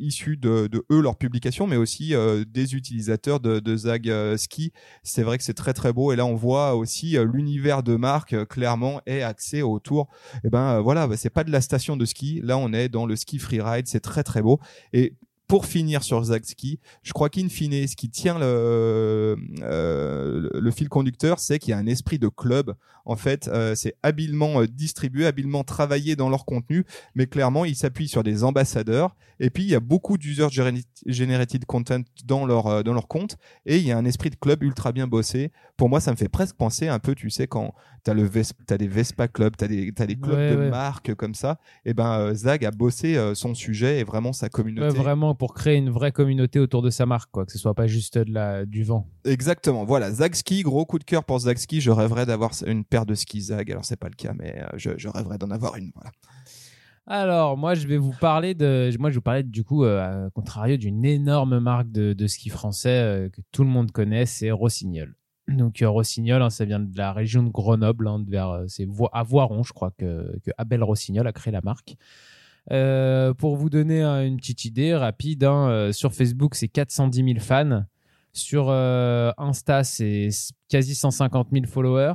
issues 0.00 0.36
de, 0.36 0.68
eux, 0.90 1.00
leur 1.00 1.16
publication, 1.16 1.66
mais 1.66 1.76
aussi 1.76 2.14
euh, 2.14 2.44
des 2.44 2.74
utilisateurs 2.74 3.38
de, 3.38 3.60
de 3.60 3.76
Zag 3.76 4.10
Ski. 4.36 4.72
C'est 5.02 5.22
vrai 5.22 5.38
que 5.38 5.44
c'est 5.44 5.54
très 5.54 5.74
très 5.74 5.92
beau. 5.92 6.12
Et 6.12 6.16
là, 6.16 6.26
on 6.26 6.34
voit 6.34 6.74
aussi 6.74 7.16
l'univers 7.32 7.82
de 7.82 7.96
marque 7.96 8.46
clairement 8.46 9.00
est 9.06 9.22
axé 9.22 9.62
autour. 9.62 10.08
Et 10.44 10.48
ben 10.48 10.74
euh, 10.74 10.80
voilà, 10.80 11.06
bah, 11.06 11.16
c'est 11.16 11.30
pas 11.30 11.44
de 11.44 11.50
la 11.50 11.60
station 11.60 11.96
de 11.96 12.04
ski. 12.04 12.40
Là, 12.42 12.58
on 12.58 12.72
est 12.72 12.88
dans 12.88 13.06
le 13.06 13.16
ski 13.16 13.38
freeride. 13.38 13.86
C'est 13.86 14.00
très 14.00 14.22
très 14.22 14.42
beau. 14.42 14.60
Et 14.92 15.14
pour 15.46 15.66
finir 15.66 16.02
sur 16.02 16.22
Zag 16.22 16.44
Ski, 16.44 16.80
je 17.02 17.12
crois 17.12 17.28
qu'in 17.28 17.48
fine, 17.48 17.86
ce 17.86 17.96
qui 17.96 18.08
tient 18.08 18.38
le, 18.38 19.36
euh, 19.62 20.48
le 20.52 20.70
fil 20.70 20.88
conducteur, 20.88 21.38
c'est 21.38 21.58
qu'il 21.58 21.70
y 21.70 21.74
a 21.74 21.78
un 21.78 21.86
esprit 21.86 22.18
de 22.18 22.28
club. 22.28 22.74
En 23.06 23.16
fait, 23.16 23.48
euh, 23.48 23.74
c'est 23.74 23.94
habilement 24.02 24.60
euh, 24.62 24.66
distribué, 24.66 25.26
habilement 25.26 25.62
travaillé 25.64 26.16
dans 26.16 26.28
leur 26.30 26.44
contenu, 26.44 26.84
mais 27.14 27.26
clairement, 27.26 27.64
ils 27.64 27.76
s'appuient 27.76 28.08
sur 28.08 28.22
des 28.22 28.44
ambassadeurs. 28.44 29.14
Et 29.40 29.50
puis, 29.50 29.64
il 29.64 29.68
y 29.68 29.74
a 29.74 29.80
beaucoup 29.80 30.16
d'user 30.16 30.46
gener- 30.48 30.84
generated 31.06 31.64
content 31.66 32.00
dans 32.24 32.46
leur 32.46 32.66
euh, 32.68 32.82
dans 32.82 32.94
leur 32.94 33.08
compte, 33.08 33.36
et 33.66 33.76
il 33.78 33.84
y 33.86 33.92
a 33.92 33.98
un 33.98 34.04
esprit 34.04 34.30
de 34.30 34.36
club 34.36 34.62
ultra 34.62 34.92
bien 34.92 35.06
bossé. 35.06 35.50
Pour 35.76 35.88
moi, 35.88 36.00
ça 36.00 36.12
me 36.12 36.16
fait 36.16 36.28
presque 36.28 36.54
penser 36.56 36.88
un 36.88 36.98
peu, 37.00 37.14
tu 37.14 37.30
sais, 37.30 37.46
quand 37.48 37.74
t'as 38.04 38.14
le 38.14 38.24
Ves- 38.24 38.52
t'as 38.66 38.78
des 38.78 38.86
Vespa 38.86 39.28
Club, 39.28 39.54
t'as 39.56 39.66
des 39.66 39.92
t'as 39.92 40.06
des 40.06 40.14
clubs 40.16 40.36
Ouais, 40.38 40.52
de 40.52 40.56
ouais. 40.56 40.70
marque 40.70 41.14
comme 41.14 41.34
ça. 41.34 41.58
Et 41.84 41.94
ben, 41.94 42.12
euh, 42.20 42.34
Zag 42.34 42.64
a 42.64 42.70
bossé 42.70 43.18
son 43.34 43.54
sujet 43.54 43.98
et 43.98 44.04
vraiment 44.04 44.32
sa 44.32 44.48
communauté. 44.48 44.96
Ouais, 44.96 45.02
vraiment 45.02 45.34
pour 45.34 45.52
créer 45.54 45.76
une 45.76 45.90
vraie 45.90 46.12
communauté 46.12 46.58
autour 46.60 46.80
de 46.82 46.90
sa 46.90 47.04
marque, 47.06 47.30
quoi, 47.32 47.44
que 47.44 47.52
ce 47.52 47.58
soit 47.58 47.74
pas 47.74 47.86
juste 47.88 48.16
de 48.18 48.32
la, 48.32 48.64
du 48.66 48.84
vent. 48.84 49.08
Exactement. 49.24 49.84
Voilà, 49.84 50.12
Zag 50.12 50.34
Ski, 50.34 50.62
gros 50.62 50.84
coup 50.86 50.98
de 50.98 51.04
cœur 51.04 51.24
pour 51.24 51.38
Zag 51.40 51.56
Ski. 51.58 51.80
Je 51.80 51.90
rêverais 51.90 52.24
d'avoir 52.26 52.52
une 52.66 52.84
de 53.04 53.14
Zag. 53.14 53.70
Alors 53.70 53.84
c'est 53.84 53.96
pas 53.96 54.08
le 54.08 54.14
cas, 54.14 54.32
mais 54.38 54.62
euh, 54.62 54.68
je, 54.76 55.08
rêverais 55.08 55.38
d'en 55.38 55.50
avoir 55.50 55.76
une. 55.76 55.90
Voilà. 55.94 56.10
Alors, 57.06 57.58
moi, 57.58 57.74
je 57.74 57.86
vais 57.86 57.98
vous 57.98 58.14
parler 58.18 58.54
de, 58.54 58.90
moi, 58.98 59.10
je 59.10 59.18
vous 59.18 59.42
du 59.42 59.62
coup, 59.62 59.84
euh, 59.84 60.26
à 60.26 60.30
contrario 60.30 60.78
d'une 60.78 61.04
énorme 61.04 61.58
marque 61.58 61.90
de, 61.90 62.14
de 62.14 62.26
ski 62.26 62.48
français 62.48 62.88
euh, 62.88 63.28
que 63.28 63.42
tout 63.52 63.62
le 63.62 63.68
monde 63.68 63.90
connaît, 63.92 64.24
c'est 64.24 64.50
Rossignol. 64.50 65.14
Donc 65.46 65.82
euh, 65.82 65.88
Rossignol, 65.90 66.40
hein, 66.40 66.48
ça 66.48 66.64
vient 66.64 66.80
de 66.80 66.96
la 66.96 67.12
région 67.12 67.42
de 67.42 67.50
Grenoble, 67.50 68.08
hein, 68.08 68.24
vers 68.26 68.64
c'est 68.68 68.88
à 69.12 69.22
Voiron, 69.22 69.62
je 69.62 69.74
crois 69.74 69.90
que, 69.90 70.38
que 70.42 70.50
Abel 70.56 70.82
Rossignol 70.82 71.26
a 71.26 71.32
créé 71.32 71.52
la 71.52 71.60
marque. 71.60 71.96
Pour 73.36 73.56
vous 73.56 73.68
donner 73.68 74.02
une 74.02 74.38
petite 74.38 74.64
idée 74.64 74.94
rapide, 74.94 75.44
hein, 75.44 75.92
sur 75.92 76.14
Facebook 76.14 76.54
c'est 76.54 76.68
410 76.68 77.22
000 77.22 77.38
fans, 77.40 77.84
sur 78.32 78.70
Insta 78.70 79.84
c'est 79.84 80.30
quasi 80.70 80.94
150 80.94 81.48
000 81.52 81.66
followers, 81.66 82.14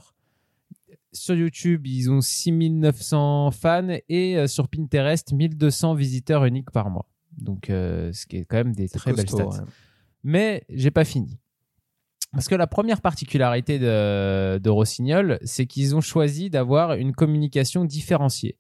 sur 1.12 1.36
YouTube 1.36 1.88
ils 1.88 2.10
ont 2.10 2.22
6900 2.22 3.52
fans 3.52 3.88
et 4.08 4.38
euh, 4.38 4.48
sur 4.48 4.68
Pinterest 4.68 5.32
1200 5.32 5.94
visiteurs 5.94 6.46
uniques 6.46 6.72
par 6.72 6.90
mois. 6.90 7.08
Donc 7.38 7.70
euh, 7.70 8.12
ce 8.14 8.26
qui 8.26 8.38
est 8.38 8.46
quand 8.46 8.58
même 8.58 8.76
des 8.76 8.90
très 8.90 9.14
belles 9.14 9.30
stats. 9.30 9.46
ouais. 9.46 9.60
Mais 10.24 10.64
j'ai 10.70 10.92
pas 10.92 11.06
fini. 11.06 11.38
Parce 12.32 12.48
que 12.48 12.56
la 12.56 12.68
première 12.68 13.02
particularité 13.02 13.80
de, 13.80 14.60
de 14.60 14.70
Rossignol, 14.70 15.40
c'est 15.44 15.66
qu'ils 15.66 15.96
ont 15.96 16.02
choisi 16.02 16.50
d'avoir 16.50 16.94
une 16.94 17.14
communication 17.14 17.86
différenciée. 17.86 18.58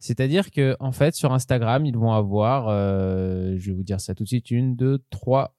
C'est-à-dire 0.00 0.50
que 0.50 0.76
en 0.80 0.90
fait, 0.90 1.14
sur 1.14 1.32
Instagram, 1.32 1.86
ils 1.86 1.96
vont 1.96 2.10
avoir, 2.10 2.66
euh, 2.68 3.54
je 3.58 3.70
vais 3.70 3.76
vous 3.76 3.84
dire 3.84 4.00
ça 4.00 4.16
tout 4.16 4.24
de 4.24 4.28
suite, 4.28 4.50
une, 4.50 4.74
deux, 4.74 4.98
trois, 5.10 5.54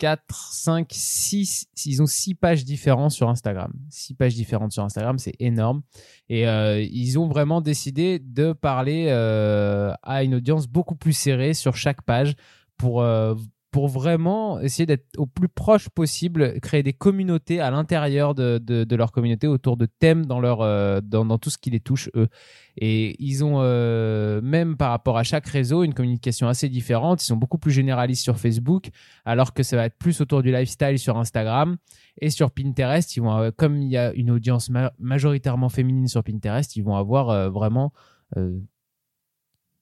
quatre, 0.00 0.52
cinq, 0.54 0.88
six. 0.90 1.66
Ils 1.84 2.02
ont 2.02 2.06
six 2.06 2.34
pages 2.34 2.64
différentes 2.64 3.10
sur 3.10 3.28
Instagram. 3.28 3.70
Six 3.90 4.14
pages 4.14 4.34
différentes 4.34 4.72
sur 4.72 4.82
Instagram, 4.82 5.18
c'est 5.18 5.34
énorme. 5.38 5.82
Et 6.30 6.48
euh, 6.48 6.80
ils 6.80 7.18
ont 7.18 7.28
vraiment 7.28 7.60
décidé 7.60 8.18
de 8.18 8.54
parler 8.54 9.08
euh, 9.10 9.92
à 10.02 10.24
une 10.24 10.34
audience 10.34 10.66
beaucoup 10.66 10.96
plus 10.96 11.12
serrée 11.12 11.52
sur 11.52 11.76
chaque 11.76 12.00
page 12.00 12.34
pour 12.78 13.02
euh, 13.02 13.34
pour 13.70 13.88
vraiment 13.88 14.60
essayer 14.60 14.86
d'être 14.86 15.06
au 15.16 15.26
plus 15.26 15.48
proche 15.48 15.88
possible, 15.88 16.58
créer 16.60 16.82
des 16.82 16.92
communautés 16.92 17.60
à 17.60 17.70
l'intérieur 17.70 18.34
de, 18.34 18.94
leur 18.94 19.12
communauté 19.12 19.46
autour 19.46 19.76
de 19.76 19.86
thèmes 19.86 20.26
dans, 20.26 20.40
leur, 20.40 20.60
euh, 20.60 21.00
dans, 21.00 21.38
tout 21.38 21.50
ce 21.50 21.58
qui 21.58 21.70
les 21.70 21.80
touche 21.80 22.10
eux. 22.16 22.28
Et 22.76 23.16
ils 23.24 23.44
ont, 23.44 23.60
euh, 23.60 24.40
même 24.42 24.76
par 24.76 24.90
rapport 24.90 25.18
à 25.18 25.22
chaque 25.22 25.46
réseau, 25.46 25.84
une 25.84 25.94
communication 25.94 26.48
assez 26.48 26.68
différente. 26.68 27.22
Ils 27.22 27.26
sont 27.26 27.36
beaucoup 27.36 27.58
plus 27.58 27.70
généralistes 27.70 28.24
sur 28.24 28.38
Facebook, 28.38 28.90
alors 29.24 29.54
que 29.54 29.62
ça 29.62 29.76
va 29.76 29.86
être 29.86 29.98
plus 29.98 30.20
autour 30.20 30.42
du 30.42 30.50
lifestyle 30.50 30.98
sur 30.98 31.16
Instagram. 31.16 31.76
Et 32.20 32.30
sur 32.30 32.50
Pinterest, 32.50 33.16
ils 33.16 33.20
vont, 33.20 33.52
comme 33.56 33.76
il 33.76 33.88
y 33.88 33.96
a 33.96 34.12
une 34.14 34.30
audience 34.30 34.70
majoritairement 34.98 35.68
féminine 35.68 36.08
sur 36.08 36.24
Pinterest, 36.24 36.74
ils 36.76 36.82
vont 36.82 36.96
avoir 36.96 37.30
euh, 37.30 37.50
vraiment 37.50 37.92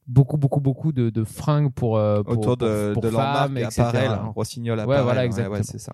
beaucoup 0.08 0.38
beaucoup 0.38 0.60
beaucoup 0.60 0.92
de, 0.92 1.10
de 1.10 1.24
fringues 1.24 1.72
pour, 1.72 1.96
euh, 1.96 2.22
pour 2.22 2.38
autour 2.38 2.56
de, 2.56 2.92
pour, 2.94 3.02
de 3.02 3.08
leur 3.08 3.20
marque 3.20 3.56
appareil, 3.58 4.08
hein, 4.08 4.32
Rossignol 4.34 4.80
appareil. 4.80 4.98
Ouais, 4.98 5.04
voilà, 5.04 5.24
exactement. 5.24 5.56
Ouais, 5.56 5.62
c'est 5.62 5.78
ça. 5.78 5.92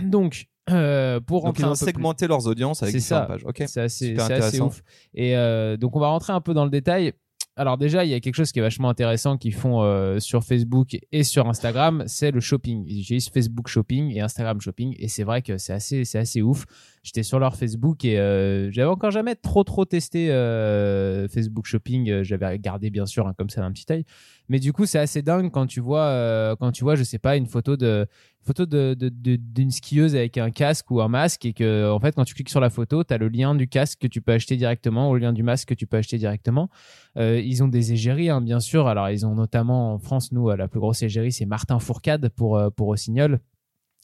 Donc, 0.00 0.46
euh, 0.70 1.18
pour 1.20 1.44
donc 1.44 1.58
ils 1.58 1.64
ont 1.64 1.74
segmenté 1.74 2.28
leurs 2.28 2.46
audiences 2.46 2.82
avec 2.82 2.94
différentes 2.94 3.24
ça. 3.24 3.26
pages. 3.26 3.44
Ok. 3.44 3.64
C'est 3.66 3.80
assez, 3.80 4.16
assez, 4.16 4.60
ouf. 4.60 4.82
Et 5.14 5.36
euh, 5.36 5.76
donc 5.76 5.96
on 5.96 6.00
va 6.00 6.08
rentrer 6.08 6.32
un 6.32 6.40
peu 6.40 6.54
dans 6.54 6.64
le 6.64 6.70
détail 6.70 7.14
alors 7.58 7.76
déjà, 7.76 8.04
il 8.04 8.10
y 8.10 8.14
a 8.14 8.20
quelque 8.20 8.36
chose 8.36 8.52
qui 8.52 8.60
est 8.60 8.62
vachement 8.62 8.88
intéressant 8.88 9.36
qu'ils 9.36 9.54
font 9.54 9.82
euh, 9.82 10.20
sur 10.20 10.44
Facebook 10.44 10.96
et 11.10 11.24
sur 11.24 11.48
Instagram, 11.48 12.04
c'est 12.06 12.30
le 12.30 12.38
shopping. 12.38 12.84
Ils 12.86 13.00
utilisent 13.00 13.30
Facebook 13.30 13.66
Shopping 13.66 14.14
et 14.14 14.20
Instagram 14.20 14.60
Shopping, 14.60 14.94
et 14.96 15.08
c'est 15.08 15.24
vrai 15.24 15.42
que 15.42 15.58
c'est 15.58 15.72
assez, 15.72 16.04
c'est 16.04 16.18
assez 16.18 16.40
ouf. 16.40 16.66
J'étais 17.08 17.22
sur 17.22 17.38
leur 17.38 17.56
Facebook 17.56 18.04
et 18.04 18.18
euh, 18.18 18.70
j'avais 18.70 18.88
encore 18.88 19.10
jamais 19.10 19.34
trop 19.34 19.64
trop 19.64 19.86
testé 19.86 20.30
euh, 20.30 21.26
Facebook 21.26 21.64
Shopping. 21.64 22.22
J'avais 22.22 22.58
gardé 22.58 22.90
bien 22.90 23.06
sûr 23.06 23.26
hein, 23.26 23.32
comme 23.38 23.48
ça 23.48 23.62
d'un 23.62 23.72
petit 23.72 23.86
œil, 23.90 24.04
mais 24.50 24.58
du 24.60 24.74
coup 24.74 24.84
c'est 24.84 24.98
assez 24.98 25.22
dingue 25.22 25.50
quand 25.50 25.66
tu 25.66 25.80
vois, 25.80 26.54
quand 26.60 26.70
tu 26.70 26.84
vois, 26.84 26.96
je 26.96 27.04
sais 27.04 27.18
pas, 27.18 27.38
une 27.38 27.46
photo 27.46 27.78
de 27.78 28.06
photo 28.42 28.66
d'une 28.66 28.94
de, 28.94 29.36
de, 29.36 29.70
skieuse 29.70 30.14
avec 30.14 30.36
un 30.36 30.50
casque 30.50 30.90
ou 30.90 31.00
un 31.00 31.08
masque 31.08 31.44
et 31.44 31.52
que 31.52 31.90
en 31.90 32.00
fait 32.00 32.14
quand 32.14 32.24
tu 32.24 32.34
cliques 32.34 32.48
sur 32.48 32.60
la 32.60 32.70
photo 32.70 33.04
tu 33.04 33.14
as 33.14 33.18
le 33.18 33.28
lien 33.28 33.54
du 33.54 33.68
casque 33.68 34.00
que 34.00 34.06
tu 34.06 34.20
peux 34.20 34.32
acheter 34.32 34.56
directement 34.56 35.10
ou 35.10 35.14
le 35.14 35.20
lien 35.20 35.32
du 35.32 35.42
masque 35.42 35.68
que 35.68 35.74
tu 35.74 35.86
peux 35.86 35.96
acheter 35.96 36.18
directement. 36.18 36.68
Euh, 37.16 37.40
ils 37.40 37.62
ont 37.62 37.68
des 37.68 37.92
égéries 37.92 38.30
hein, 38.30 38.40
bien 38.40 38.60
sûr. 38.60 38.86
Alors 38.86 39.08
ils 39.08 39.24
ont 39.26 39.34
notamment 39.34 39.94
en 39.94 39.98
France 39.98 40.32
nous 40.32 40.50
la 40.50 40.68
plus 40.68 40.80
grosse 40.80 41.02
égérie 41.02 41.32
c'est 41.32 41.46
Martin 41.46 41.78
Fourcade 41.78 42.28
pour 42.28 42.58
euh, 42.58 42.70
pour 42.70 42.88
Rossignol. 42.88 43.40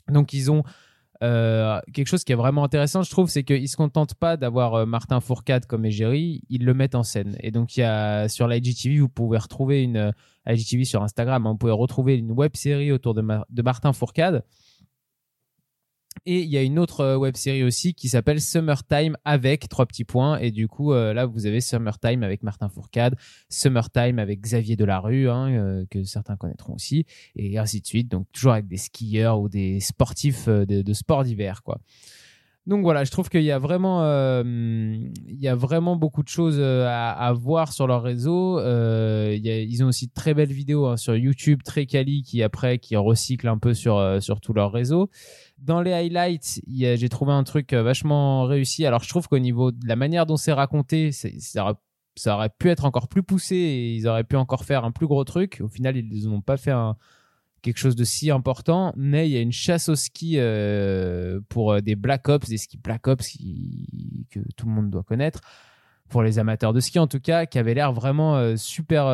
Donc 0.08 0.32
ils 0.32 0.50
ont 0.50 0.62
euh, 1.22 1.80
quelque 1.92 2.08
chose 2.08 2.24
qui 2.24 2.32
est 2.32 2.36
vraiment 2.36 2.64
intéressant, 2.64 3.02
je 3.02 3.10
trouve, 3.10 3.28
c'est 3.28 3.44
qu'ils 3.44 3.68
se 3.68 3.76
contentent 3.76 4.14
pas 4.14 4.36
d'avoir 4.36 4.74
euh, 4.74 4.86
Martin 4.86 5.20
Fourcade 5.20 5.66
comme 5.66 5.84
égérie, 5.84 6.42
ils 6.48 6.64
le 6.64 6.74
mettent 6.74 6.94
en 6.94 7.02
scène. 7.02 7.36
Et 7.40 7.50
donc, 7.50 7.76
il 7.76 7.80
y 7.80 7.84
a 7.84 8.28
sur 8.28 8.48
l'IGTV, 8.48 8.98
vous 8.98 9.08
pouvez 9.08 9.38
retrouver 9.38 9.82
une 9.82 9.96
euh, 9.96 10.12
IGTV 10.46 10.84
sur 10.84 11.02
Instagram, 11.02 11.46
hein, 11.46 11.52
vous 11.52 11.58
pouvez 11.58 11.72
retrouver 11.72 12.16
une 12.16 12.32
web 12.32 12.56
série 12.56 12.92
autour 12.92 13.14
de 13.14 13.22
Martin 13.62 13.92
Fourcade 13.92 14.44
et 16.26 16.40
il 16.40 16.48
y 16.48 16.56
a 16.56 16.62
une 16.62 16.78
autre 16.78 17.00
euh, 17.00 17.16
web 17.16 17.36
série 17.36 17.62
aussi 17.62 17.94
qui 17.94 18.08
s'appelle 18.08 18.40
Summertime 18.40 19.16
avec 19.24 19.68
trois 19.68 19.86
petits 19.86 20.04
points. 20.04 20.38
Et 20.38 20.50
du 20.50 20.68
coup, 20.68 20.92
euh, 20.92 21.12
là, 21.12 21.26
vous 21.26 21.46
avez 21.46 21.60
Summertime 21.60 22.22
avec 22.22 22.42
Martin 22.42 22.68
Fourcade, 22.68 23.16
Summertime 23.48 24.18
avec 24.18 24.40
Xavier 24.40 24.76
Delarue, 24.76 25.28
hein, 25.28 25.50
euh, 25.50 25.84
que 25.90 26.02
certains 26.04 26.36
connaîtront 26.36 26.74
aussi, 26.74 27.04
et 27.36 27.58
ainsi 27.58 27.80
de 27.80 27.86
suite. 27.86 28.10
Donc, 28.10 28.26
toujours 28.32 28.52
avec 28.52 28.66
des 28.66 28.76
skieurs 28.76 29.40
ou 29.40 29.48
des 29.48 29.80
sportifs 29.80 30.48
de, 30.48 30.82
de 30.82 30.92
sport 30.92 31.24
d'hiver, 31.24 31.62
quoi. 31.62 31.78
Donc 32.66 32.82
voilà, 32.82 33.04
je 33.04 33.10
trouve 33.10 33.28
qu'il 33.28 33.42
y 33.42 33.50
a 33.50 33.58
vraiment, 33.58 34.04
euh, 34.04 34.42
il 34.44 35.38
y 35.38 35.48
a 35.48 35.54
vraiment 35.54 35.96
beaucoup 35.96 36.22
de 36.22 36.28
choses 36.28 36.56
euh, 36.58 36.86
à, 36.88 37.30
voir 37.34 37.74
sur 37.74 37.86
leur 37.86 38.02
réseau. 38.02 38.58
Euh, 38.58 39.38
ils 39.38 39.84
ont 39.84 39.88
aussi 39.88 40.06
de 40.06 40.12
très 40.14 40.32
belles 40.32 40.52
vidéos 40.52 40.86
hein, 40.86 40.96
sur 40.96 41.14
YouTube, 41.14 41.60
très 41.62 41.84
quali, 41.84 42.22
qui 42.22 42.42
après 42.42 42.78
qui 42.78 42.96
recyclent 42.96 43.48
un 43.48 43.58
peu 43.58 43.74
sur 43.74 43.98
euh, 43.98 44.20
sur 44.20 44.40
tout 44.40 44.54
leur 44.54 44.72
réseau. 44.72 45.10
Dans 45.58 45.82
les 45.82 45.92
highlights, 45.92 46.62
j'ai 46.66 47.08
trouvé 47.10 47.32
un 47.32 47.44
truc 47.44 47.74
vachement 47.74 48.44
réussi. 48.44 48.86
Alors 48.86 49.02
je 49.02 49.10
trouve 49.10 49.28
qu'au 49.28 49.38
niveau 49.38 49.70
de 49.70 49.86
la 49.86 49.96
manière 49.96 50.24
dont 50.24 50.36
c'est 50.38 50.52
raconté, 50.52 51.12
ça 51.12 51.62
aurait, 51.64 51.74
ça 52.16 52.34
aurait 52.34 52.50
pu 52.58 52.70
être 52.70 52.86
encore 52.86 53.08
plus 53.08 53.22
poussé 53.22 53.56
et 53.56 53.94
ils 53.94 54.08
auraient 54.08 54.24
pu 54.24 54.36
encore 54.36 54.64
faire 54.64 54.86
un 54.86 54.90
plus 54.90 55.06
gros 55.06 55.24
truc. 55.24 55.60
Au 55.62 55.68
final, 55.68 55.96
ils 55.96 56.28
n'ont 56.28 56.40
pas 56.40 56.56
fait 56.56 56.70
un 56.70 56.96
quelque 57.64 57.78
chose 57.78 57.96
de 57.96 58.04
si 58.04 58.30
important, 58.30 58.92
mais 58.94 59.28
il 59.28 59.32
y 59.32 59.36
a 59.36 59.40
une 59.40 59.50
chasse 59.50 59.88
au 59.88 59.96
ski 59.96 60.34
euh, 60.36 61.40
pour 61.48 61.72
euh, 61.72 61.80
des 61.80 61.96
Black 61.96 62.28
Ops, 62.28 62.48
des 62.48 62.58
skis 62.58 62.76
Black 62.76 63.08
Ops 63.08 63.38
que 64.30 64.40
tout 64.56 64.66
le 64.66 64.72
monde 64.72 64.90
doit 64.90 65.02
connaître, 65.02 65.40
pour 66.10 66.22
les 66.22 66.38
amateurs 66.38 66.74
de 66.74 66.80
ski 66.80 66.98
en 66.98 67.06
tout 67.06 67.20
cas, 67.20 67.46
qui 67.46 67.58
avait 67.58 67.72
l'air 67.72 67.94
vraiment 67.94 68.36
euh, 68.36 68.56
super, 68.56 69.06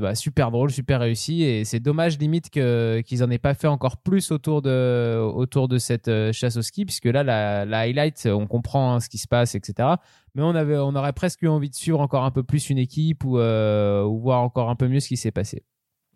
bah, 0.00 0.14
super 0.14 0.50
drôle, 0.50 0.70
super 0.70 1.00
réussi. 1.00 1.42
Et 1.42 1.64
c'est 1.64 1.80
dommage 1.80 2.18
limite 2.18 2.50
qu'ils 2.50 3.24
en 3.24 3.30
aient 3.30 3.38
pas 3.38 3.54
fait 3.54 3.68
encore 3.68 3.96
plus 3.96 4.30
autour 4.30 4.60
de, 4.60 5.18
autour 5.18 5.66
de 5.66 5.78
cette 5.78 6.10
chasse 6.32 6.58
au 6.58 6.62
ski, 6.62 6.84
puisque 6.84 7.06
là, 7.06 7.22
la, 7.24 7.64
la 7.64 7.78
highlight, 7.80 8.28
on 8.30 8.46
comprend 8.46 8.94
hein, 8.94 9.00
ce 9.00 9.08
qui 9.08 9.18
se 9.18 9.26
passe, 9.26 9.54
etc. 9.54 9.88
Mais 10.34 10.42
on, 10.42 10.54
avait, 10.54 10.76
on 10.76 10.94
aurait 10.94 11.14
presque 11.14 11.40
eu 11.40 11.48
envie 11.48 11.70
de 11.70 11.74
suivre 11.74 12.00
encore 12.00 12.24
un 12.24 12.30
peu 12.30 12.42
plus 12.42 12.68
une 12.68 12.78
équipe 12.78 13.24
ou, 13.24 13.38
ou 13.38 14.18
voir 14.20 14.42
encore 14.42 14.68
un 14.68 14.76
peu 14.76 14.88
mieux 14.88 15.00
ce 15.00 15.08
qui 15.08 15.16
s'est 15.16 15.32
passé. 15.32 15.64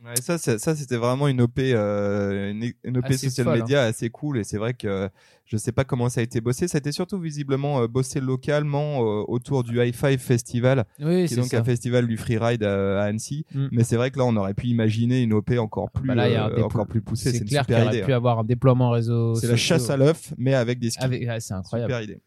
Ouais, 0.04 0.14
ça, 0.20 0.38
ça 0.38 0.76
c'était 0.76 0.96
vraiment 0.96 1.26
une 1.26 1.40
OP, 1.40 1.58
euh, 1.58 2.52
une, 2.84 2.98
OP 2.98 3.12
social 3.14 3.48
hein. 3.48 3.56
media 3.56 3.82
assez 3.82 4.10
cool. 4.10 4.38
Et 4.38 4.44
c'est 4.44 4.56
vrai 4.56 4.74
que 4.74 5.08
je 5.44 5.56
sais 5.56 5.72
pas 5.72 5.84
comment 5.84 6.08
ça 6.08 6.20
a 6.20 6.22
été 6.22 6.40
bossé. 6.40 6.68
Ça 6.68 6.76
a 6.76 6.78
été 6.78 6.92
surtout 6.92 7.18
visiblement 7.18 7.82
euh, 7.82 7.88
bossé 7.88 8.20
localement 8.20 9.02
euh, 9.02 9.24
autour 9.26 9.64
du 9.64 9.82
High 9.82 9.94
Five 9.94 10.20
Festival, 10.20 10.84
oui, 11.00 11.26
qui 11.26 11.34
est 11.34 11.36
donc 11.36 11.52
un 11.52 11.64
festival 11.64 12.06
du 12.06 12.16
freeride 12.16 12.62
à, 12.62 13.02
Annecy. 13.02 13.44
Mm. 13.52 13.66
Mais 13.72 13.82
c'est 13.82 13.96
vrai 13.96 14.12
que 14.12 14.18
là, 14.18 14.24
on 14.24 14.36
aurait 14.36 14.54
pu 14.54 14.68
imaginer 14.68 15.20
une 15.20 15.32
OP 15.32 15.50
encore 15.58 15.90
plus, 15.90 16.14
bah 16.14 16.48
encore 16.62 16.86
plus 16.86 17.00
poussée. 17.00 17.32
C'est 17.32 17.44
clair 17.44 17.66
qu'il 17.66 17.74
aurait 17.74 18.02
pu 18.02 18.12
hein. 18.12 18.16
avoir 18.16 18.38
un 18.38 18.44
déploiement 18.44 18.90
réseau. 18.90 19.34
C'est 19.34 19.48
la 19.48 19.56
chasse 19.56 19.90
à 19.90 19.96
l'œuf, 19.96 20.32
mais 20.38 20.54
avec 20.54 20.78
des 20.78 20.90
skis. 20.90 21.00
c'est 21.40 21.54
incroyable. 21.54 21.92
Super 21.92 22.02
idée. 22.02 22.20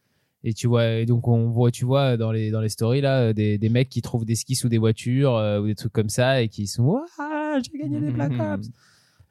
Et 0.44 0.54
tu 0.56 0.66
vois, 0.66 0.88
et 0.88 1.06
donc 1.06 1.28
on 1.28 1.52
voit, 1.52 1.70
tu 1.70 1.86
vois, 1.86 2.18
dans 2.18 2.32
les 2.32 2.50
dans 2.50 2.62
les 2.62 2.70
stories 2.70 3.02
là, 3.02 3.32
des, 3.32 3.60
des 3.60 3.70
mecs 3.70 3.90
qui 3.90 4.02
trouvent 4.02 4.26
des 4.26 4.34
skis 4.34 4.56
sous 4.56 4.70
des 4.70 4.80
voitures 4.80 5.34
ou 5.62 5.68
des 5.68 5.76
trucs 5.76 5.94
comme 5.94 6.10
ça 6.10 6.42
et 6.42 6.50
qui 6.50 6.66
sont 6.66 7.00
J'ai 7.60 7.78
gagné 7.78 8.00
des 8.00 8.12
Black 8.12 8.34
Ops. 8.40 8.70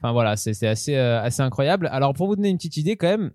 Enfin 0.02 0.12
voilà, 0.12 0.36
c'est 0.36 0.66
assez 0.66 0.96
euh, 0.96 1.20
assez 1.20 1.42
incroyable. 1.42 1.88
Alors 1.92 2.14
pour 2.14 2.26
vous 2.26 2.36
donner 2.36 2.48
une 2.48 2.56
petite 2.56 2.78
idée 2.78 2.96
quand 2.96 3.08
même, 3.08 3.32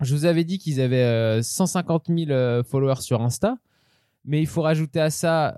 je 0.00 0.14
vous 0.16 0.24
avais 0.24 0.42
dit 0.42 0.58
qu'ils 0.58 0.80
avaient 0.80 1.40
150 1.42 2.10
euh, 2.10 2.16
000 2.16 2.30
euh, 2.30 2.62
followers 2.64 3.00
sur 3.00 3.22
Insta. 3.22 3.56
Mais 4.24 4.40
il 4.40 4.46
faut 4.46 4.62
rajouter 4.62 5.00
à 5.00 5.10
ça 5.10 5.52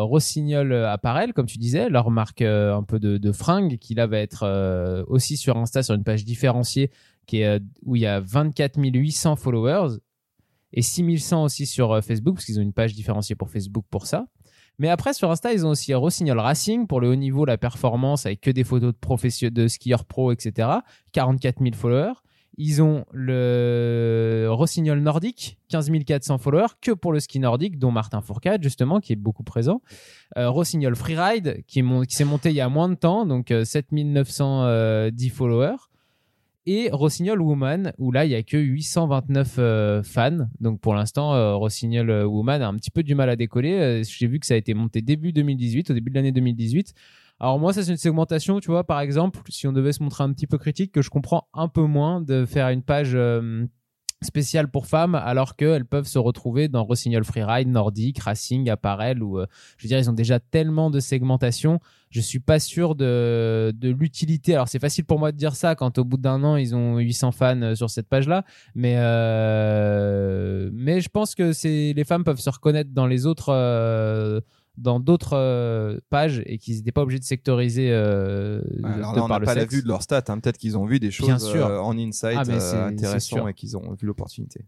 Rossignol 0.00 0.72
Apparel, 0.72 1.34
comme 1.34 1.44
tu 1.44 1.58
disais, 1.58 1.90
leur 1.90 2.10
marque 2.10 2.40
un 2.40 2.82
peu 2.82 2.98
de, 2.98 3.18
de 3.18 3.32
fringues, 3.32 3.76
qui 3.76 3.94
là 3.94 4.06
va 4.06 4.18
être 4.18 5.04
aussi 5.08 5.36
sur 5.36 5.58
Insta, 5.58 5.82
sur 5.82 5.94
une 5.94 6.02
page 6.02 6.24
différenciée, 6.24 6.90
qui 7.26 7.42
est, 7.42 7.60
où 7.84 7.94
il 7.94 8.00
y 8.00 8.06
a 8.06 8.20
24 8.20 8.78
800 8.78 9.36
followers 9.36 9.98
et 10.72 10.80
6100 10.80 11.44
aussi 11.44 11.66
sur 11.66 12.02
Facebook, 12.02 12.36
parce 12.36 12.46
qu'ils 12.46 12.58
ont 12.58 12.62
une 12.62 12.72
page 12.72 12.94
différenciée 12.94 13.36
pour 13.36 13.50
Facebook 13.50 13.84
pour 13.90 14.06
ça. 14.06 14.24
Mais 14.78 14.88
après, 14.88 15.14
sur 15.14 15.30
Insta, 15.30 15.52
ils 15.52 15.66
ont 15.66 15.70
aussi 15.70 15.94
Rossignol 15.94 16.38
Racing 16.38 16.86
pour 16.86 17.00
le 17.00 17.08
haut 17.08 17.14
niveau, 17.14 17.44
la 17.44 17.56
performance, 17.56 18.26
avec 18.26 18.40
que 18.40 18.50
des 18.50 18.64
photos 18.64 18.92
de, 18.92 19.68
skieurs 19.68 20.04
pro, 20.04 20.32
etc. 20.32 20.68
44 21.12 21.62
000 21.62 21.74
followers. 21.74 22.14
Ils 22.58 22.82
ont 22.82 23.04
le 23.12 24.46
Rossignol 24.48 25.00
Nordique, 25.00 25.58
15 25.68 25.90
400 26.06 26.38
followers, 26.38 26.68
que 26.80 26.92
pour 26.92 27.12
le 27.12 27.20
ski 27.20 27.38
nordique, 27.38 27.78
dont 27.78 27.90
Martin 27.90 28.22
Fourcade, 28.22 28.62
justement, 28.62 29.00
qui 29.00 29.12
est 29.12 29.16
beaucoup 29.16 29.42
présent. 29.42 29.82
Euh, 30.38 30.48
Rossignol 30.48 30.96
Freeride, 30.96 31.62
qui, 31.66 31.82
qui 31.82 32.14
s'est 32.14 32.24
monté 32.24 32.50
il 32.50 32.56
y 32.56 32.62
a 32.62 32.68
moins 32.70 32.88
de 32.88 32.94
temps, 32.94 33.26
donc 33.26 33.48
7 33.48 33.86
euh, 33.92 34.04
910 34.04 35.28
followers 35.30 35.76
et 36.66 36.90
Rossignol 36.92 37.40
Woman 37.40 37.92
où 37.98 38.12
là 38.12 38.24
il 38.24 38.32
y 38.32 38.34
a 38.34 38.42
que 38.42 38.56
829 38.56 39.56
euh, 39.58 40.02
fans. 40.02 40.48
Donc 40.60 40.80
pour 40.80 40.94
l'instant 40.94 41.34
euh, 41.34 41.54
Rossignol 41.54 42.10
euh, 42.10 42.24
Woman 42.24 42.60
a 42.60 42.68
un 42.68 42.74
petit 42.74 42.90
peu 42.90 43.02
du 43.02 43.14
mal 43.14 43.30
à 43.30 43.36
décoller. 43.36 44.02
J'ai 44.04 44.26
vu 44.26 44.38
que 44.38 44.46
ça 44.46 44.54
a 44.54 44.56
été 44.56 44.74
monté 44.74 45.00
début 45.00 45.32
2018 45.32 45.90
au 45.90 45.94
début 45.94 46.10
de 46.10 46.16
l'année 46.16 46.32
2018 46.32 46.92
alors 47.38 47.58
moi 47.58 47.74
ça 47.74 47.82
c'est 47.82 47.90
une 47.90 47.96
segmentation 47.98 48.60
tu 48.60 48.70
vois. 48.70 48.84
Par 48.84 49.00
exemple 49.00 49.40
si 49.48 49.66
on 49.66 49.72
devait 49.72 49.92
se 49.92 50.02
montrer 50.02 50.24
un 50.24 50.32
petit 50.32 50.46
peu 50.46 50.58
critique 50.58 50.92
que 50.92 51.02
je 51.02 51.10
comprends 51.10 51.48
un 51.54 51.68
peu 51.68 51.82
moins 51.82 52.20
de 52.20 52.44
faire 52.44 52.68
une 52.68 52.82
page 52.82 53.16
spéciale 54.22 54.68
pour 54.68 54.86
femmes 54.86 55.14
alors 55.14 55.56
qu'elles 55.56 55.84
peuvent 55.84 56.06
se 56.06 56.18
retrouver 56.18 56.68
dans 56.68 56.84
Rossignol 56.84 57.24
Freeride, 57.24 57.68
Nordique, 57.68 58.18
Racing, 58.18 58.70
Apparel 58.70 59.22
ou 59.22 59.40
je 59.76 59.84
veux 59.84 59.88
dire 59.88 59.98
ils 59.98 60.08
ont 60.08 60.14
déjà 60.14 60.40
tellement 60.40 60.90
de 60.90 61.00
segmentation 61.00 61.80
je 62.10 62.20
suis 62.20 62.38
pas 62.38 62.58
sûr 62.58 62.94
de, 62.94 63.72
de 63.76 63.90
l'utilité. 63.90 64.54
Alors 64.54 64.68
c'est 64.68 64.78
facile 64.78 65.04
pour 65.04 65.18
moi 65.18 65.32
de 65.32 65.36
dire 65.36 65.54
ça 65.54 65.74
quand 65.74 65.98
au 65.98 66.04
bout 66.04 66.16
d'un 66.16 66.42
an 66.44 66.56
ils 66.56 66.74
ont 66.74 66.98
800 66.98 67.32
fans 67.32 67.62
euh, 67.62 67.74
sur 67.74 67.90
cette 67.90 68.08
page-là, 68.08 68.44
mais 68.74 68.94
euh, 68.96 70.70
mais 70.72 71.00
je 71.00 71.08
pense 71.08 71.34
que 71.34 71.52
les 71.94 72.04
femmes 72.04 72.24
peuvent 72.24 72.40
se 72.40 72.50
reconnaître 72.50 72.90
dans 72.92 73.06
les 73.06 73.26
autres 73.26 73.50
euh, 73.50 74.40
dans 74.76 75.00
d'autres 75.00 76.00
pages 76.10 76.42
et 76.46 76.58
qu'ils 76.58 76.76
n'étaient 76.76 76.92
pas 76.92 77.02
obligés 77.02 77.18
de 77.18 77.24
sectoriser. 77.24 77.92
alors 77.92 79.14
là, 79.14 79.24
on 79.24 79.28
n'a 79.28 79.40
pas 79.40 79.54
la 79.54 79.64
vue 79.64 79.82
de 79.82 79.88
leur 79.88 80.02
stats. 80.02 80.24
Hein. 80.28 80.38
Peut-être 80.38 80.58
qu'ils 80.58 80.76
ont 80.76 80.86
vu 80.86 81.00
des 81.00 81.10
choses 81.10 81.30
en 81.30 81.98
insight 81.98 82.36
ah, 82.36 82.86
intéressants 82.86 83.48
et 83.48 83.54
qu'ils 83.54 83.76
ont 83.76 83.92
vu 83.94 84.06
l'opportunité. 84.06 84.64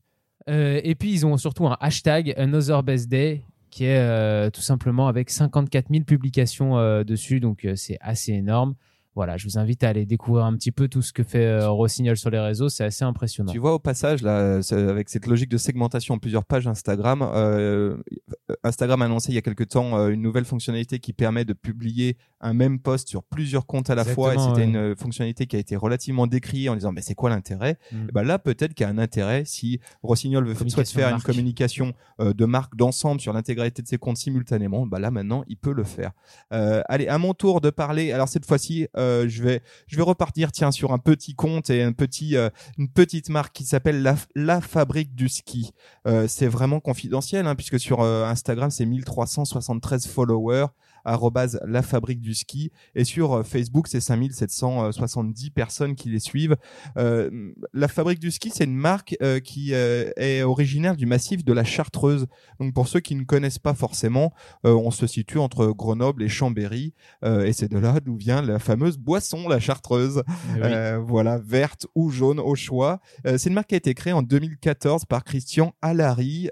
et 0.46 0.94
puis 0.94 1.12
ils 1.12 1.26
ont 1.26 1.36
surtout 1.36 1.66
un 1.66 1.76
hashtag 1.80 2.34
Another 2.36 2.82
Best 2.82 3.08
Day 3.08 3.44
qui 3.70 3.84
est 3.84 4.50
tout 4.50 4.62
simplement 4.62 5.08
avec 5.08 5.30
54 5.30 5.86
000 5.90 6.04
publications 6.04 7.02
dessus, 7.04 7.40
donc 7.40 7.66
c'est 7.76 7.98
assez 8.00 8.32
énorme. 8.32 8.74
Voilà, 9.18 9.36
je 9.36 9.46
vous 9.46 9.58
invite 9.58 9.82
à 9.82 9.88
aller 9.88 10.06
découvrir 10.06 10.44
un 10.44 10.54
petit 10.54 10.70
peu 10.70 10.86
tout 10.86 11.02
ce 11.02 11.12
que 11.12 11.24
fait 11.24 11.44
euh, 11.44 11.68
Rossignol 11.68 12.16
sur 12.16 12.30
les 12.30 12.38
réseaux. 12.38 12.68
C'est 12.68 12.84
assez 12.84 13.04
impressionnant. 13.04 13.50
Tu 13.50 13.58
vois 13.58 13.74
au 13.74 13.80
passage 13.80 14.22
là, 14.22 14.60
avec 14.70 15.08
cette 15.08 15.26
logique 15.26 15.48
de 15.48 15.56
segmentation 15.56 16.14
en 16.14 16.18
plusieurs 16.18 16.44
pages 16.44 16.68
Instagram, 16.68 17.28
euh, 17.34 17.96
Instagram 18.62 19.02
a 19.02 19.06
annoncé 19.06 19.32
il 19.32 19.34
y 19.34 19.38
a 19.38 19.42
quelque 19.42 19.64
temps 19.64 19.98
euh, 19.98 20.10
une 20.10 20.22
nouvelle 20.22 20.44
fonctionnalité 20.44 21.00
qui 21.00 21.12
permet 21.12 21.44
de 21.44 21.52
publier 21.52 22.16
un 22.40 22.54
même 22.54 22.78
post 22.78 23.08
sur 23.08 23.24
plusieurs 23.24 23.66
comptes 23.66 23.90
à 23.90 23.96
la 23.96 24.04
fois. 24.04 24.36
Et 24.36 24.38
c'était 24.38 24.58
ouais. 24.58 24.64
une 24.66 24.94
fonctionnalité 24.94 25.46
qui 25.46 25.56
a 25.56 25.58
été 25.58 25.74
relativement 25.74 26.28
décriée 26.28 26.68
en 26.68 26.76
disant 26.76 26.92
mais 26.92 27.02
c'est 27.02 27.16
quoi 27.16 27.28
l'intérêt? 27.28 27.76
Mm. 27.90 28.08
Et 28.10 28.12
ben 28.12 28.22
là 28.22 28.38
peut-être 28.38 28.72
qu'il 28.74 28.84
y 28.84 28.86
a 28.86 28.92
un 28.92 28.98
intérêt 28.98 29.42
si 29.44 29.80
Rossignol 30.04 30.46
veut 30.46 30.68
souhaite 30.68 30.90
faire 30.90 31.12
une 31.12 31.20
communication 31.20 31.92
euh, 32.20 32.32
de 32.32 32.44
marque 32.44 32.76
d'ensemble 32.76 33.20
sur 33.20 33.32
l'intégralité 33.32 33.82
de 33.82 33.88
ses 33.88 33.98
comptes 33.98 34.18
simultanément. 34.18 34.86
Bah 34.86 35.00
là 35.00 35.10
maintenant 35.10 35.42
il 35.48 35.56
peut 35.56 35.72
le 35.72 35.82
faire. 35.82 36.12
Allez 36.52 37.08
à 37.08 37.18
mon 37.18 37.34
tour 37.34 37.60
de 37.60 37.70
parler. 37.70 38.12
Alors 38.12 38.28
cette 38.28 38.46
fois-ci 38.46 38.86
euh, 39.07 39.07
je 39.26 39.42
vais 39.42 39.62
je 39.86 39.96
vais 39.96 40.02
repartir 40.02 40.52
tiens 40.52 40.70
sur 40.70 40.92
un 40.92 40.98
petit 40.98 41.34
compte 41.34 41.70
et 41.70 41.82
un 41.82 41.92
petit 41.92 42.36
euh, 42.36 42.50
une 42.76 42.88
petite 42.88 43.28
marque 43.28 43.54
qui 43.54 43.64
s'appelle 43.64 44.02
la, 44.34 44.60
fabrique 44.60 45.14
du 45.14 45.28
ski. 45.28 45.72
Euh, 46.06 46.26
c'est 46.28 46.46
vraiment 46.46 46.80
confidentiel 46.80 47.46
hein, 47.46 47.54
puisque 47.54 47.78
sur 47.78 48.00
euh, 48.00 48.24
Instagram 48.24 48.70
c'est 48.70 48.86
1373 48.86 50.06
followers 50.06 50.66
la 51.66 51.82
fabrique 51.82 52.20
du 52.20 52.34
ski 52.34 52.70
et 52.94 53.04
sur 53.04 53.32
euh, 53.32 53.42
Facebook 53.42 53.88
c'est 53.88 54.00
5770 54.00 55.50
personnes 55.50 55.94
qui 55.94 56.10
les 56.10 56.18
suivent. 56.18 56.56
Euh, 56.96 57.52
la 57.72 57.88
fabrique 57.88 58.18
du 58.18 58.30
ski 58.30 58.50
c'est 58.54 58.64
une 58.64 58.76
marque 58.76 59.16
euh, 59.22 59.40
qui 59.40 59.74
euh, 59.74 60.10
est 60.16 60.42
originaire 60.42 60.96
du 60.96 61.06
massif 61.06 61.44
de 61.44 61.52
la 61.52 61.64
Chartreuse. 61.64 62.26
Donc 62.60 62.74
pour 62.74 62.88
ceux 62.88 63.00
qui 63.00 63.14
ne 63.14 63.24
connaissent 63.24 63.58
pas 63.58 63.74
forcément, 63.74 64.32
on 64.64 64.90
se 64.90 65.06
situe 65.06 65.38
entre 65.38 65.66
Grenoble 65.68 66.22
et 66.22 66.28
Chambéry 66.28 66.94
et 67.24 67.52
c'est 67.52 67.68
de 67.68 67.78
là 67.78 68.00
d'où 68.00 68.16
vient 68.16 68.42
la 68.42 68.58
fameuse 68.58 68.98
boisson 68.98 69.48
la 69.48 69.60
Chartreuse. 69.60 70.22
Eh 70.56 70.62
oui. 70.62 70.68
Voilà, 71.06 71.38
verte 71.38 71.86
ou 71.94 72.10
jaune 72.10 72.40
au 72.40 72.54
choix. 72.54 73.00
C'est 73.24 73.46
une 73.46 73.54
marque 73.54 73.68
qui 73.68 73.74
a 73.74 73.78
été 73.78 73.94
créée 73.94 74.12
en 74.12 74.22
2014 74.22 75.04
par 75.04 75.24
Christian 75.24 75.72
Allary. 75.82 76.48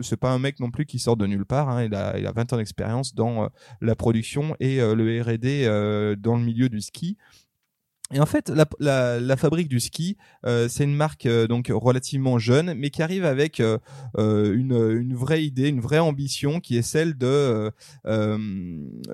C'est 0.00 0.16
pas 0.16 0.30
un 0.30 0.38
mec 0.38 0.60
non 0.60 0.70
plus 0.70 0.86
qui 0.86 0.98
sort 0.98 1.16
de 1.16 1.26
nulle 1.26 1.44
part. 1.46 1.68
hein. 1.68 1.84
Il, 1.84 1.94
a, 1.94 2.18
il 2.18 2.26
a 2.26 2.32
20 2.32 2.52
ans 2.52 2.56
d'expérience 2.56 3.14
dans 3.14 3.48
la 3.80 3.94
production 3.94 4.56
et 4.60 4.80
euh, 4.80 4.94
le 4.94 5.22
R&D 5.22 5.64
euh, 5.64 6.16
dans 6.16 6.36
le 6.36 6.42
milieu 6.42 6.68
du 6.68 6.80
ski. 6.80 7.16
Et 8.12 8.18
en 8.18 8.26
fait, 8.26 8.48
la, 8.48 8.66
la, 8.80 9.20
la 9.20 9.36
fabrique 9.36 9.68
du 9.68 9.78
ski, 9.78 10.16
euh, 10.44 10.68
c'est 10.68 10.82
une 10.82 10.96
marque 10.96 11.26
euh, 11.26 11.46
donc 11.46 11.70
relativement 11.72 12.38
jeune, 12.40 12.74
mais 12.74 12.90
qui 12.90 13.02
arrive 13.02 13.24
avec 13.24 13.60
euh, 13.60 13.78
euh, 14.18 14.52
une, 14.52 14.72
une 15.00 15.14
vraie 15.14 15.44
idée, 15.44 15.68
une 15.68 15.80
vraie 15.80 16.00
ambition, 16.00 16.58
qui 16.58 16.76
est 16.76 16.82
celle 16.82 17.16
de 17.16 17.26
euh, 17.26 17.70
euh, 18.06 18.36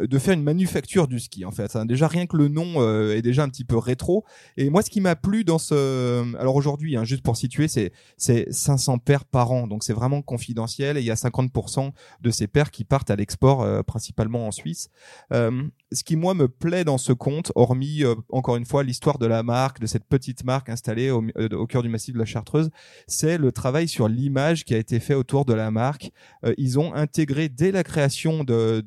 de 0.01 0.19
faire 0.19 0.33
une 0.33 0.43
manufacture 0.43 1.09
du 1.09 1.21
ski. 1.21 1.45
En 1.45 1.51
fait, 1.51 1.77
déjà 1.85 2.09
rien 2.09 2.27
que 2.27 2.39
le 2.39 2.49
nom 2.49 2.83
est 3.11 3.21
déjà 3.21 3.43
un 3.43 3.51
petit 3.51 3.65
peu 3.65 3.77
rétro. 3.77 4.25
Et 4.57 4.71
moi, 4.71 4.81
ce 4.81 4.89
qui 4.89 5.03
m'a 5.03 5.15
plu 5.15 5.45
dans 5.45 5.59
ce, 5.59 6.35
alors 6.39 6.57
aujourd'hui, 6.57 6.97
hein, 6.97 7.05
juste 7.05 7.23
pour 7.23 7.37
situer, 7.37 7.69
c'est 7.69 7.93
c'est 8.17 8.51
500 8.51 8.99
paires 8.99 9.27
par 9.27 9.53
an, 9.53 9.67
donc 9.67 9.85
c'est 9.85 9.93
vraiment 9.93 10.23
confidentiel. 10.23 10.97
Et 10.97 11.01
il 11.01 11.07
y 11.07 11.11
a 11.11 11.17
50% 11.17 11.93
de 12.23 12.31
ces 12.31 12.47
paires 12.47 12.71
qui 12.71 12.85
partent 12.85 13.11
à 13.11 13.17
l'export, 13.17 13.85
principalement 13.85 14.47
en 14.47 14.53
Suisse. 14.53 14.89
Ce 15.31 16.03
qui 16.03 16.17
moi 16.17 16.33
me 16.33 16.49
plaît 16.49 16.85
dans 16.85 16.99
ce 16.99 17.13
compte, 17.13 17.53
hormis 17.55 18.03
encore 18.31 18.57
une 18.57 18.65
fois 18.65 18.86
l'histoire 18.87 19.19
de 19.19 19.27
la 19.27 19.43
marque, 19.43 19.81
de 19.81 19.87
cette 19.87 20.05
petite 20.05 20.45
marque 20.45 20.69
installée 20.69 21.11
au, 21.11 21.23
euh, 21.37 21.49
au 21.51 21.67
cœur 21.67 21.83
du 21.83 21.89
massif 21.89 22.15
de 22.15 22.19
la 22.19 22.25
Chartreuse, 22.25 22.71
c'est 23.07 23.37
le 23.39 23.53
travail 23.53 23.89
sur 23.89 24.09
l'image 24.09 24.65
qui 24.65 24.75
a 24.75 24.79
été 24.79 25.01
fait 25.01 25.15
autour 25.15 25.45
de 25.45 25.53
la 25.53 25.71
marque. 25.71 26.11
Euh, 26.45 26.55
ils 26.57 26.79
ont 26.79 26.95
intégré 26.95 27.49
dès 27.49 27.73
la 27.73 27.83
création 27.83 28.45
de, 28.45 28.83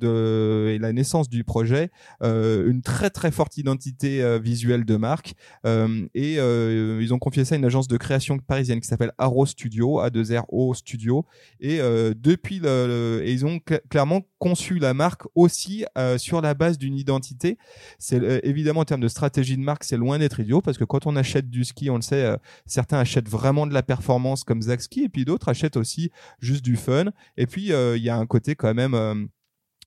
et 0.73 0.79
la 0.79 0.93
naissance 0.93 1.29
du 1.29 1.43
projet 1.43 1.91
euh, 2.23 2.69
une 2.69 2.81
très 2.81 3.09
très 3.09 3.31
forte 3.31 3.57
identité 3.57 4.39
visuelle 4.39 4.85
de 4.85 4.95
marque 4.95 5.33
et 5.65 6.35
ils 6.35 7.13
ont 7.13 7.19
confié 7.19 7.45
ça 7.45 7.55
à 7.55 7.57
une 7.57 7.65
agence 7.65 7.87
de 7.87 7.97
création 7.97 8.37
parisienne 8.39 8.79
qui 8.79 8.87
s'appelle 8.87 9.11
Arrow 9.17 9.45
Studio, 9.45 10.01
A2RO 10.01 10.73
Studio 10.73 11.25
et 11.59 11.79
depuis 12.15 12.57
ils 12.57 13.45
ont 13.45 13.57
cl- 13.57 13.81
clairement 13.89 14.21
conçu 14.39 14.79
la 14.79 14.93
marque 14.93 15.23
aussi 15.35 15.85
sur 16.17 16.41
la 16.41 16.53
base 16.53 16.77
d'une 16.77 16.95
identité. 16.95 17.57
C'est 17.97 18.21
évidemment 18.43 18.81
en 18.81 18.85
termes 18.85 19.01
de 19.01 19.07
stratégie 19.07 19.57
de 19.57 19.61
marque, 19.61 19.83
c'est 19.89 19.97
loin 19.97 20.19
d'être 20.19 20.39
idiot 20.39 20.61
parce 20.61 20.77
que 20.77 20.83
quand 20.83 21.07
on 21.07 21.15
achète 21.15 21.49
du 21.49 21.65
ski, 21.65 21.89
on 21.89 21.95
le 21.95 22.01
sait, 22.01 22.23
euh, 22.23 22.37
certains 22.65 22.99
achètent 22.99 23.27
vraiment 23.27 23.65
de 23.65 23.73
la 23.73 23.83
performance 23.83 24.43
comme 24.43 24.61
Zach 24.61 24.81
Ski 24.81 25.05
et 25.05 25.09
puis 25.09 25.25
d'autres 25.25 25.49
achètent 25.49 25.77
aussi 25.77 26.11
juste 26.39 26.63
du 26.63 26.75
fun. 26.75 27.05
Et 27.37 27.47
puis 27.47 27.73
euh, 27.73 27.97
il 27.97 28.03
y 28.03 28.09
a 28.09 28.15
un 28.15 28.25
côté 28.27 28.55
quand 28.55 28.73
même 28.73 29.29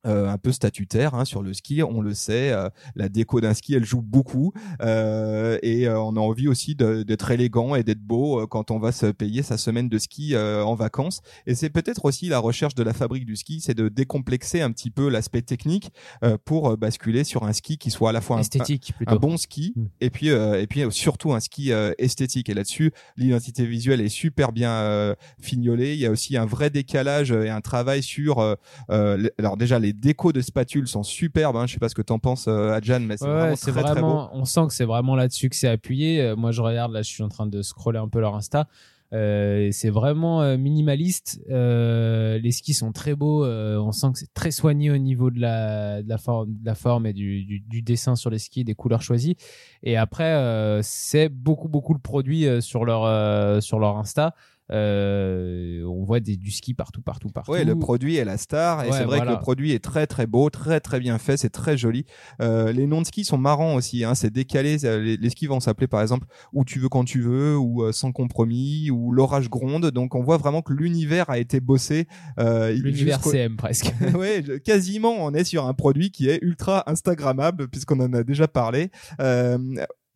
euh, 0.07 0.29
un 0.29 0.39
peu 0.39 0.53
statutaire 0.53 1.15
hein, 1.15 1.25
sur 1.25 1.43
le 1.43 1.53
ski, 1.55 1.83
on 1.83 2.01
le 2.01 2.15
sait. 2.15 2.53
euh, 2.53 2.69
la 2.95 3.09
déco 3.09 3.41
d'un 3.41 3.55
ski, 3.55 3.75
elle 3.75 3.85
joue 3.85 4.03
beaucoup, 4.03 4.53
euh, 4.81 5.59
et 5.63 5.87
euh, 5.89 6.01
on 6.01 6.17
a 6.17 6.21
envie 6.21 6.49
aussi 6.49 6.75
d'être 6.75 7.31
élégant 7.31 7.75
et 7.75 7.83
d'être 7.83 8.01
beau 8.03 8.41
euh, 8.41 8.47
quand 8.47 8.71
on 8.71 8.79
va 8.79 8.93
se 8.93 9.07
payer 9.07 9.43
sa 9.43 9.57
semaine 9.59 9.89
de 9.89 9.99
ski 9.99 10.35
euh, 10.35 10.65
en 10.65 10.75
vacances. 10.75 11.21
Et 11.47 11.55
c'est 11.55 11.71
peut-être 11.71 12.05
aussi 12.05 12.29
la 12.29 12.39
recherche 12.39 12.75
de 12.75 12.83
la 12.83 12.93
fabrique 12.93 13.27
du 13.27 13.37
ski, 13.37 13.61
c'est 13.61 13.75
de 13.75 13.89
décomplexer 13.89 14.61
un 14.61 14.73
petit 14.73 14.91
peu 14.91 15.09
l'aspect 15.09 15.43
technique 15.43 15.91
euh, 16.25 16.37
pour 16.45 16.77
basculer 16.77 17.25
sur 17.25 17.45
un 17.45 17.53
ski 17.53 17.79
qui 17.79 17.91
soit 17.91 18.11
à 18.11 18.13
la 18.13 18.21
fois 18.21 18.37
un, 18.37 18.41
Esthétique 18.41 18.93
un 19.07 19.17
bon 19.17 19.37
ski 19.37 19.73
Mm. 19.77 19.85
et 20.01 20.11
puis 20.11 20.31
euh, 20.31 20.61
et 20.61 20.67
puis 20.67 20.83
surtout 20.91 21.33
un 21.33 21.41
ski 21.41 21.71
esthétique 21.99 22.49
et 22.49 22.55
là-dessus 22.55 22.93
l'identité 23.17 23.65
visuelle 23.65 24.01
est 24.01 24.09
super 24.09 24.53
bien 24.53 24.71
euh, 24.73 25.15
fignolée 25.41 25.95
il 25.95 26.01
y 26.01 26.07
a 26.07 26.11
aussi 26.11 26.37
un 26.37 26.47
vrai 26.47 26.71
décalage 26.71 27.31
et 27.33 27.49
un 27.49 27.61
travail 27.61 28.03
sur 28.03 28.41
alors 28.89 29.57
déjà 29.57 29.79
les 29.79 29.92
décos 29.93 30.33
de 30.33 30.41
spatules 30.41 30.89
sont 30.89 31.03
superbes 31.03 31.57
hein, 31.57 31.67
je 31.67 31.75
sais 31.75 31.79
pas 31.79 31.89
ce 31.89 31.95
que 31.95 32.03
t'en 32.03 32.19
penses 32.19 32.47
euh, 32.49 32.73
Adjan 32.73 33.01
mais 33.01 33.17
c'est 33.17 33.27
Ouais, 33.27 33.55
vraiment 33.55 33.57
très 33.57 33.73
très 33.83 34.01
beau 34.01 34.29
on 34.33 34.45
sent 34.45 34.67
que 34.69 34.75
c'est 34.75 34.85
vraiment 34.85 35.17
là-dessus 35.17 35.49
que 35.49 35.57
c'est 35.57 35.69
appuyé. 35.69 36.21
Euh, 36.21 36.37
moi, 36.37 36.53
je 36.53 36.61
regarde 36.61 36.93
là, 36.93 37.03
je 37.03 37.09
suis 37.09 37.23
en 37.23 37.29
train 37.29 37.47
de 37.47 37.63
scroller 37.63 37.99
un 37.99 38.09
peu 38.09 38.21
leur 38.21 38.35
Insta. 38.35 38.69
Euh, 39.13 39.69
c'est 39.73 39.91
vraiment 39.91 40.41
euh, 40.41 40.57
minimaliste. 40.57 41.41
Les 41.49 42.51
skis 42.51 42.75
sont 42.75 42.93
très 42.93 43.15
beaux. 43.15 43.45
On 43.45 43.93
sent 43.93 44.09
que 44.13 44.19
c'est 44.19 44.33
très 44.33 44.51
soigné 44.51 44.91
au 44.91 44.97
niveau 44.97 45.31
de 45.31 45.41
la, 45.41 46.03
de 46.03 46.09
la, 46.09 46.19
forme, 46.19 46.49
de 46.49 46.65
la 46.67 46.75
forme 46.75 47.07
et 47.07 47.13
du, 47.13 47.45
du, 47.45 47.61
du 47.61 47.83
dessin 47.83 48.17
sur 48.17 48.31
les 48.31 48.39
skis, 48.39 48.65
des 48.65 48.75
couleurs 48.75 49.03
choisies. 49.03 49.37
Et 49.83 49.97
après, 49.97 50.81
c'est 50.83 51.29
beaucoup 51.29 51.69
beaucoup 51.69 51.93
le 51.93 52.01
produit 52.01 52.47
sur 52.63 52.85
leur 52.85 53.63
sur 53.63 53.79
leur 53.79 53.99
Insta. 53.99 54.35
Euh, 54.73 55.85
on 55.85 56.05
voit 56.05 56.21
des, 56.21 56.37
du 56.37 56.51
ski 56.51 56.75
partout, 56.75 57.03
partout, 57.03 57.29
partout. 57.29 57.53
Ouais, 57.53 57.65
le 57.65 57.79
produit 57.79 58.17
est 58.17 58.25
la 58.25 58.39
star 58.39 58.85
et 58.85 58.89
Ouais, 58.89 58.97
c'est 58.97 59.05
vrai 59.05 59.19
voilà. 59.19 59.33
que 59.33 59.37
le 59.37 59.41
produit 59.41 59.73
est 59.73 59.83
très 59.83 60.07
très 60.07 60.27
beau, 60.27 60.51
très 60.51 60.81
très 60.81 60.99
bien 60.99 61.19
fait, 61.19 61.37
c'est 61.37 61.51
très 61.51 61.77
joli. 61.77 62.05
Euh, 62.41 62.73
les 62.73 62.87
noms 62.87 63.03
de 63.03 63.07
skis 63.07 63.25
sont 63.25 63.39
marrants 63.39 63.75
aussi, 63.75 64.05
hein, 64.05 64.15
c'est 64.15 64.31
décalé. 64.31 64.79
Les, 64.79 65.17
les 65.17 65.31
skis 65.31 65.47
vont 65.47 65.61
s'appeler 65.61 65.87
par 65.87 66.01
exemple 66.01 66.27
où 66.53 66.65
tu 66.65 66.79
veux 66.79 66.89
quand 66.89 67.05
tu 67.05 67.21
veux 67.21 67.57
ou 67.57 67.83
euh, 67.83 67.93
sans 67.93 68.13
compromis 68.13 68.91
ou 68.91 69.13
l'orage 69.13 69.51
gronde. 69.51 69.91
Donc 69.91 70.15
on 70.15 70.23
voit 70.23 70.37
vraiment 70.39 70.63
que 70.63 70.73
l'univers 70.73 71.29
a 71.31 71.39
été 71.39 71.61
bossé. 71.61 72.07
Euh, 72.39 72.73
L'univers 72.73 73.23
CM 73.23 73.57
presque. 73.57 73.93
ouais, 74.15 74.43
quasiment, 74.65 75.15
on 75.19 75.35
est 75.35 75.45
sur 75.45 75.67
un 75.67 75.75
produit 75.75 76.11
qui 76.11 76.29
est 76.29 76.39
ultra 76.43 76.91
Instagrammable 76.91 77.69
puisqu'on 77.69 78.01
en 78.01 78.13
a 78.13 78.23
déjà 78.23 78.49
parlé. 78.49 78.91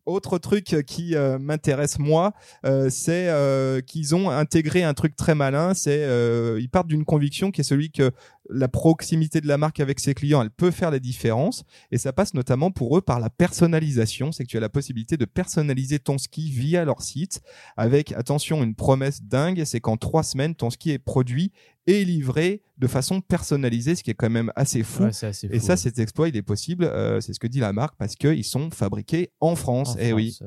Euh, 0.07 0.11
autre 0.17 0.37
truc 0.37 0.83
qui 0.85 1.15
euh, 1.15 1.37
m'intéresse 1.37 1.99
moi, 1.99 2.33
euh, 2.65 2.89
c'est 2.89 3.29
euh, 3.29 3.81
qu'ils 3.81 4.15
ont 4.15 4.29
intégré 4.29 4.83
un 4.83 4.93
truc 4.93 5.15
très 5.15 5.35
malin. 5.35 5.73
C'est 5.73 6.03
euh, 6.03 6.57
ils 6.59 6.69
partent 6.69 6.87
d'une 6.87 7.05
conviction 7.05 7.51
qui 7.51 7.61
est 7.61 7.63
celui 7.63 7.91
que 7.91 8.11
la 8.49 8.67
proximité 8.67 9.41
de 9.41 9.47
la 9.47 9.57
marque 9.57 9.79
avec 9.79 9.99
ses 9.99 10.13
clients, 10.13 10.41
elle 10.41 10.49
peut 10.49 10.71
faire 10.71 10.91
la 10.91 10.99
différence. 10.99 11.63
Et 11.91 11.97
ça 11.97 12.13
passe 12.13 12.33
notamment 12.33 12.71
pour 12.71 12.97
eux 12.97 13.01
par 13.01 13.19
la 13.19 13.29
personnalisation. 13.29 14.31
C'est 14.31 14.43
que 14.43 14.49
tu 14.49 14.57
as 14.57 14.61
la 14.61 14.69
possibilité 14.69 15.17
de 15.17 15.25
personnaliser 15.25 15.99
ton 15.99 16.17
ski 16.17 16.49
via 16.49 16.85
leur 16.85 17.01
site 17.01 17.41
avec, 17.75 18.11
attention, 18.13 18.63
une 18.63 18.75
promesse 18.75 19.21
dingue, 19.21 19.63
c'est 19.65 19.81
qu'en 19.81 19.97
trois 19.97 20.23
semaines, 20.23 20.55
ton 20.55 20.69
ski 20.69 20.91
est 20.91 20.99
produit 20.99 21.51
et 21.87 22.03
livré 22.05 22.61
de 22.77 22.85
façon 22.85 23.21
personnalisée, 23.21 23.95
ce 23.95 24.03
qui 24.03 24.11
est 24.11 24.13
quand 24.13 24.29
même 24.29 24.51
assez 24.55 24.83
fou. 24.83 25.03
Ouais, 25.03 25.09
Et 25.09 25.59
ça, 25.59 25.73
ouais. 25.73 25.77
cet 25.77 25.97
exploit, 25.97 26.27
il 26.29 26.35
est 26.35 26.43
possible, 26.43 26.83
euh, 26.83 27.19
c'est 27.21 27.33
ce 27.33 27.39
que 27.39 27.47
dit 27.47 27.59
la 27.59 27.73
marque, 27.73 27.95
parce 27.97 28.15
qu'ils 28.15 28.43
sont 28.43 28.69
fabriqués 28.69 29.31
en 29.39 29.55
France. 29.55 29.95
En 29.95 29.99
Eh 29.99 30.13
oui. 30.13 30.37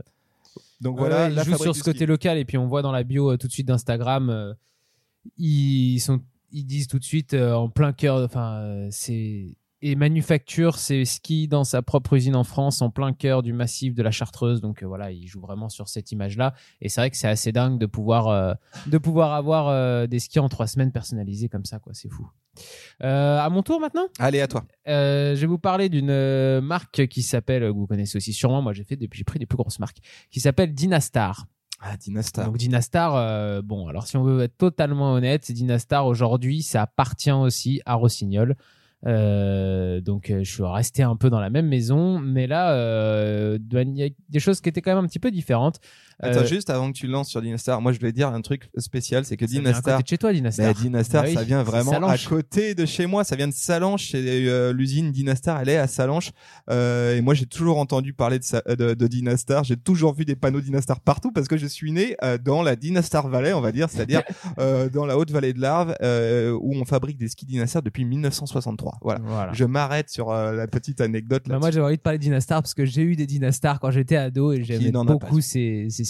Donc 0.80 0.98
Voilà, 0.98 1.28
ils 1.28 1.42
jouent 1.42 1.56
sur 1.56 1.74
ce 1.74 1.82
côté 1.82 2.06
local 2.06 2.38
et 2.38 2.44
puis 2.44 2.56
on 2.56 2.66
voit 2.66 2.82
dans 2.82 2.92
la 2.92 3.02
bio 3.02 3.32
euh, 3.32 3.36
tout 3.36 3.48
de 3.48 3.52
suite 3.52 3.66
d'Instagram, 3.66 4.30
euh, 4.30 4.52
ils 5.36 5.98
sont, 5.98 6.20
ils 6.52 6.64
disent 6.64 6.86
tout 6.86 6.98
de 6.98 7.04
suite 7.04 7.34
en 7.34 7.68
plein 7.68 7.92
cœur, 7.92 8.22
enfin 8.22 8.88
c'est 8.90 9.56
et 9.82 9.94
manufacture 9.94 10.76
ses 10.76 11.04
skis 11.04 11.48
dans 11.48 11.64
sa 11.64 11.82
propre 11.82 12.14
usine 12.14 12.36
en 12.36 12.44
France, 12.44 12.82
en 12.82 12.90
plein 12.90 13.12
cœur 13.12 13.42
du 13.42 13.52
massif 13.52 13.94
de 13.94 14.02
la 14.02 14.10
Chartreuse. 14.10 14.60
Donc 14.60 14.82
euh, 14.82 14.86
voilà, 14.86 15.10
ils 15.10 15.26
jouent 15.26 15.40
vraiment 15.40 15.68
sur 15.68 15.88
cette 15.88 16.12
image-là. 16.12 16.54
Et 16.80 16.88
c'est 16.88 17.00
vrai 17.00 17.10
que 17.10 17.16
c'est 17.16 17.28
assez 17.28 17.52
dingue 17.52 17.78
de 17.78 17.86
pouvoir 17.86 18.28
euh, 18.28 18.54
de 18.86 18.98
pouvoir 18.98 19.32
avoir 19.32 19.68
euh, 19.68 20.06
des 20.06 20.18
skis 20.18 20.38
en 20.38 20.48
trois 20.48 20.66
semaines 20.66 20.92
personnalisés 20.92 21.48
comme 21.48 21.64
ça, 21.64 21.78
quoi. 21.78 21.94
C'est 21.94 22.10
fou. 22.10 22.28
À 23.00 23.48
mon 23.50 23.62
tour 23.62 23.80
maintenant? 23.80 24.06
Allez, 24.18 24.40
à 24.40 24.48
toi. 24.48 24.64
Je 24.86 25.34
vais 25.34 25.46
vous 25.46 25.58
parler 25.58 25.88
d'une 25.88 26.60
marque 26.60 27.06
qui 27.06 27.22
s'appelle, 27.22 27.62
que 27.62 27.68
vous 27.68 27.86
connaissez 27.86 28.16
aussi 28.16 28.32
sûrement, 28.32 28.60
moi 28.60 28.72
j'ai 28.72 28.84
fait 28.84 28.96
depuis, 28.96 29.18
j'ai 29.18 29.24
pris 29.24 29.38
des 29.38 29.46
plus 29.46 29.56
grosses 29.56 29.78
marques, 29.78 29.98
qui 30.30 30.40
s'appelle 30.40 30.74
Dynastar. 30.74 31.46
Ah, 31.82 31.96
Dynastar. 31.96 32.44
Donc 32.44 32.58
Dynastar, 32.58 33.14
euh, 33.16 33.62
bon, 33.62 33.88
alors 33.88 34.06
si 34.06 34.18
on 34.18 34.22
veut 34.22 34.42
être 34.42 34.58
totalement 34.58 35.14
honnête, 35.14 35.50
Dynastar 35.50 36.06
aujourd'hui, 36.06 36.62
ça 36.62 36.82
appartient 36.82 37.32
aussi 37.32 37.80
à 37.86 37.94
Rossignol. 37.94 38.54
Euh, 39.06 40.00
donc 40.00 40.30
euh, 40.30 40.44
je 40.44 40.52
suis 40.52 40.62
resté 40.62 41.02
un 41.02 41.16
peu 41.16 41.30
dans 41.30 41.40
la 41.40 41.50
même 41.50 41.66
maison, 41.66 42.18
mais 42.18 42.46
là, 42.46 42.72
euh, 42.74 43.58
il 43.72 43.96
y 43.96 44.04
a 44.04 44.08
des 44.28 44.40
choses 44.40 44.60
qui 44.60 44.68
étaient 44.68 44.82
quand 44.82 44.94
même 44.94 45.04
un 45.04 45.08
petit 45.08 45.18
peu 45.18 45.30
différentes. 45.30 45.80
Attends, 46.22 46.40
Euh, 46.40 46.46
juste 46.46 46.70
avant 46.70 46.92
que 46.92 46.96
tu 46.96 47.06
lances 47.06 47.28
sur 47.28 47.40
Dynastar, 47.42 47.80
moi 47.80 47.92
je 47.92 47.98
voulais 47.98 48.12
dire 48.12 48.28
un 48.28 48.40
truc 48.42 48.68
spécial, 48.76 49.24
c'est 49.24 49.36
que 49.36 49.46
ça 49.46 49.50
vient 49.52 49.60
à 49.60 49.64
Dynastar, 49.64 49.96
côté 49.96 50.02
de 50.04 50.08
chez 50.08 50.18
toi, 50.18 50.32
Dynastar. 50.32 50.66
bah, 50.66 50.80
Dynastar, 50.80 51.22
Bah 51.22 51.28
oui, 51.28 51.34
ça 51.34 51.42
vient 51.44 51.62
vraiment 51.62 52.06
à 52.08 52.18
côté 52.18 52.74
de 52.74 52.84
chez 52.86 53.06
moi. 53.06 53.24
Ça 53.24 53.36
vient 53.36 53.48
de 53.48 53.52
Salanches, 53.54 54.12
euh, 54.14 54.72
l'usine 54.72 55.10
Dynastar. 55.12 55.60
Elle 55.60 55.68
est 55.70 55.76
à 55.76 55.86
Salanches. 55.86 56.30
Euh, 56.70 57.16
et 57.16 57.20
moi, 57.20 57.34
j'ai 57.34 57.46
toujours 57.46 57.78
entendu 57.78 58.12
parler 58.12 58.38
de, 58.38 58.44
sa- 58.44 58.60
de, 58.62 58.94
de 58.94 59.06
Dynastar. 59.06 59.64
J'ai 59.64 59.76
toujours 59.76 60.14
vu 60.14 60.24
des 60.24 60.36
panneaux 60.36 60.60
Dynastar 60.60 61.00
partout 61.00 61.32
parce 61.32 61.48
que 61.48 61.56
je 61.56 61.66
suis 61.66 61.92
né 61.92 62.16
euh, 62.22 62.38
dans 62.38 62.62
la 62.62 62.76
Dynastar 62.76 63.28
Valley, 63.28 63.52
on 63.52 63.60
va 63.60 63.72
dire, 63.72 63.88
c'est-à-dire 63.90 64.22
euh, 64.58 64.88
dans 64.88 65.06
la 65.06 65.16
haute 65.16 65.30
vallée 65.30 65.52
de 65.52 65.60
l'Arve, 65.60 65.94
euh, 66.02 66.52
où 66.60 66.74
on 66.74 66.84
fabrique 66.84 67.16
des 67.16 67.28
skis 67.28 67.46
Dynastar 67.46 67.82
depuis 67.82 68.04
1963. 68.04 68.98
Voilà. 69.02 69.20
Voilà. 69.24 69.52
Je 69.52 69.64
m'arrête 69.64 70.10
sur 70.10 70.30
euh, 70.30 70.52
la 70.52 70.66
petite 70.66 71.00
anecdote 71.00 71.44
Bah, 71.46 71.54
là. 71.54 71.58
moi, 71.60 71.70
j'avais 71.70 71.86
envie 71.86 71.96
de 71.96 72.02
parler 72.02 72.18
de 72.18 72.22
Dynastar 72.24 72.62
parce 72.62 72.74
que 72.74 72.84
j'ai 72.84 73.02
eu 73.02 73.16
des 73.16 73.26
Dynastar 73.26 73.80
quand 73.80 73.90
j'étais 73.90 74.16
ado 74.16 74.52
et 74.52 74.62
j'aimais 74.64 74.90
beaucoup 74.90 75.40
ces, 75.40 75.86
ces 75.90 76.04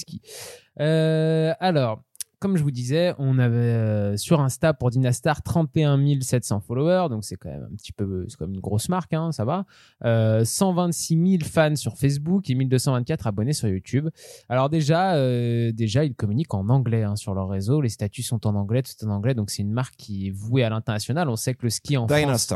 Euh, 0.81 1.53
alors, 1.61 2.03
comme 2.41 2.57
je 2.57 2.63
vous 2.63 2.71
disais, 2.71 3.15
on 3.19 3.39
avait 3.39 3.57
euh, 3.59 4.17
sur 4.17 4.41
Insta 4.41 4.73
pour 4.73 4.89
Dynastar 4.89 5.43
31 5.43 6.21
700 6.23 6.61
followers, 6.61 7.09
donc 7.11 7.23
c'est 7.23 7.37
quand 7.37 7.51
même 7.51 7.69
un 7.71 7.77
petit 7.77 7.93
peu, 7.93 8.25
c'est 8.29 8.37
quand 8.39 8.47
même 8.47 8.55
une 8.55 8.63
grosse 8.63 8.89
marque, 8.89 9.13
hein, 9.13 9.31
ça 9.31 9.45
va. 9.45 9.67
Euh, 10.07 10.43
126 10.43 11.39
000 11.39 11.45
fans 11.45 11.77
sur 11.77 11.99
Facebook 11.99 12.49
et 12.49 12.55
1224 12.55 13.27
abonnés 13.27 13.53
sur 13.53 13.69
YouTube. 13.69 14.09
Alors 14.49 14.71
déjà, 14.71 15.17
euh, 15.17 15.71
déjà 15.73 16.03
ils 16.05 16.15
communiquent 16.15 16.55
en 16.55 16.71
anglais 16.71 17.03
hein, 17.03 17.15
sur 17.15 17.35
leur 17.35 17.49
réseau, 17.49 17.83
les 17.83 17.91
statuts 17.91 18.23
sont 18.23 18.47
en 18.47 18.55
anglais, 18.55 18.83
tout 18.83 18.93
est 18.99 19.07
en 19.07 19.11
anglais, 19.11 19.35
donc 19.35 19.51
c'est 19.51 19.61
une 19.61 19.73
marque 19.73 19.97
qui 19.97 20.29
est 20.29 20.31
vouée 20.31 20.65
à 20.65 20.71
l'international. 20.71 21.29
On 21.29 21.37
sait 21.37 21.53
que 21.55 21.65
le 21.65 21.71
ski 21.71 21.99
en 21.99 22.09
France, 22.09 22.49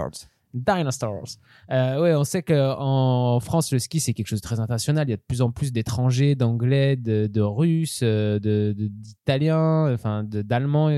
Dynastars. 0.55 1.37
Euh, 1.71 2.01
ouais, 2.01 2.15
on 2.15 2.25
sait 2.25 2.43
qu'en 2.43 3.39
France, 3.41 3.73
le 3.73 3.79
ski, 3.79 4.01
c'est 4.01 4.15
quelque 4.15 4.29
chose 4.29 4.41
de 4.41 4.47
très 4.47 4.61
international. 4.61 5.07
Il 5.09 5.11
y 5.11 5.15
a 5.15 5.17
de 5.17 5.23
plus 5.27 5.43
en 5.43 5.51
plus 5.51 5.73
d'étrangers, 5.73 6.37
d'anglais, 6.37 6.97
de, 6.97 7.41
russes, 7.41 8.01
euh, 8.03 8.39
d'italiens, 8.75 9.97
de- 10.23 10.43
d'allemands, 10.43 10.91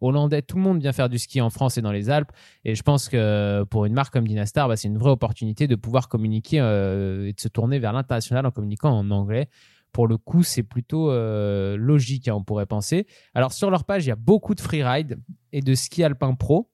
hollandais. 0.00 0.42
Tout 0.42 0.56
le 0.56 0.62
monde 0.62 0.80
vient 0.80 0.92
faire 0.92 1.08
du 1.08 1.18
ski 1.18 1.40
en 1.40 1.50
France 1.50 1.78
et 1.78 1.82
dans 1.82 1.92
les 1.92 2.10
Alpes. 2.10 2.32
Et 2.64 2.74
je 2.74 2.82
pense 2.82 3.08
que 3.08 3.62
pour 3.64 3.84
une 3.84 3.94
marque 3.94 4.12
comme 4.12 4.26
Dynastar, 4.26 4.68
bah, 4.68 4.76
c'est 4.76 4.88
une 4.88 4.98
vraie 4.98 5.10
opportunité 5.10 5.66
de 5.68 5.76
pouvoir 5.76 6.08
communiquer 6.08 6.60
euh, 6.60 7.28
et 7.28 7.32
de 7.32 7.40
se 7.40 7.48
tourner 7.48 7.78
vers 7.78 7.92
l'international 7.92 8.44
en 8.46 8.50
communiquant 8.50 8.90
en 8.90 9.10
anglais. 9.10 9.48
Pour 9.92 10.08
le 10.08 10.16
coup, 10.16 10.42
c'est 10.42 10.64
plutôt 10.64 11.12
euh, 11.12 11.76
logique, 11.76 12.26
hein, 12.26 12.34
on 12.34 12.42
pourrait 12.42 12.66
penser. 12.66 13.06
Alors, 13.32 13.52
sur 13.52 13.70
leur 13.70 13.84
page, 13.84 14.04
il 14.04 14.08
y 14.08 14.12
a 14.12 14.16
beaucoup 14.16 14.56
de 14.56 14.60
freeride 14.60 15.20
et 15.52 15.60
de 15.60 15.74
ski 15.76 16.02
alpin 16.02 16.34
pro 16.34 16.68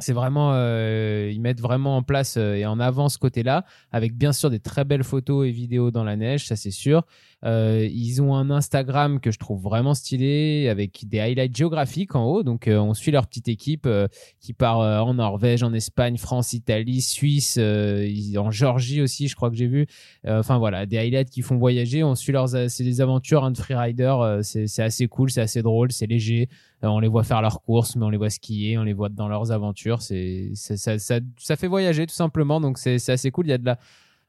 c'est 0.00 0.12
vraiment 0.12 0.52
euh, 0.54 1.30
ils 1.32 1.40
mettent 1.40 1.60
vraiment 1.60 1.96
en 1.96 2.02
place 2.02 2.36
euh, 2.36 2.54
et 2.54 2.66
en 2.66 2.80
avant 2.80 3.08
ce 3.08 3.18
côté-là 3.18 3.64
avec 3.92 4.16
bien 4.16 4.32
sûr 4.32 4.50
des 4.50 4.60
très 4.60 4.84
belles 4.84 5.04
photos 5.04 5.46
et 5.46 5.50
vidéos 5.50 5.90
dans 5.90 6.04
la 6.04 6.16
neige 6.16 6.46
ça 6.46 6.56
c'est 6.56 6.70
sûr. 6.70 7.04
Euh, 7.44 7.88
ils 7.90 8.20
ont 8.20 8.34
un 8.34 8.50
Instagram 8.50 9.18
que 9.18 9.30
je 9.30 9.38
trouve 9.38 9.62
vraiment 9.62 9.94
stylé 9.94 10.68
avec 10.68 11.08
des 11.08 11.20
highlights 11.20 11.56
géographiques 11.56 12.14
en 12.14 12.24
haut. 12.24 12.42
Donc 12.42 12.68
euh, 12.68 12.78
on 12.78 12.92
suit 12.92 13.12
leur 13.12 13.26
petite 13.26 13.48
équipe 13.48 13.86
euh, 13.86 14.08
qui 14.40 14.52
part 14.52 14.80
euh, 14.80 14.98
en 14.98 15.14
Norvège 15.14 15.62
en 15.62 15.72
Espagne 15.72 16.18
France 16.18 16.52
Italie 16.52 17.00
Suisse 17.00 17.58
en 17.58 18.50
Géorgie 18.50 19.00
aussi 19.00 19.28
je 19.28 19.36
crois 19.36 19.50
que 19.50 19.56
j'ai 19.56 19.66
vu. 19.66 19.86
Enfin 20.26 20.58
voilà 20.58 20.86
des 20.86 20.98
highlights 20.98 21.30
qui 21.30 21.42
font 21.42 21.56
voyager. 21.56 22.04
On 22.04 22.14
suit 22.14 22.32
leurs 22.32 22.48
c'est 22.48 22.84
des 22.84 23.00
aventures 23.00 23.44
hein, 23.44 23.50
de 23.50 23.58
freerider 23.58 24.40
c'est 24.42 24.82
assez 24.82 25.08
cool 25.08 25.30
c'est 25.30 25.40
assez 25.40 25.62
drôle 25.62 25.92
c'est 25.92 26.06
léger 26.06 26.48
on 26.82 26.98
les 26.98 27.08
voit 27.08 27.24
faire 27.24 27.42
leurs 27.42 27.60
courses, 27.60 27.96
mais 27.96 28.04
on 28.04 28.10
les 28.10 28.16
voit 28.16 28.30
skier, 28.30 28.78
on 28.78 28.84
les 28.84 28.92
voit 28.92 29.08
dans 29.08 29.28
leurs 29.28 29.52
aventures. 29.52 30.02
C'est, 30.02 30.52
ça, 30.54 30.98
ça, 30.98 31.20
ça 31.38 31.56
fait 31.56 31.66
voyager 31.66 32.06
tout 32.06 32.14
simplement, 32.14 32.60
donc 32.60 32.78
c'est, 32.78 32.96
assez 33.08 33.30
cool. 33.30 33.46
Il 33.46 33.50
y 33.50 33.54
a 33.54 33.58
de 33.58 33.66
la. 33.66 33.78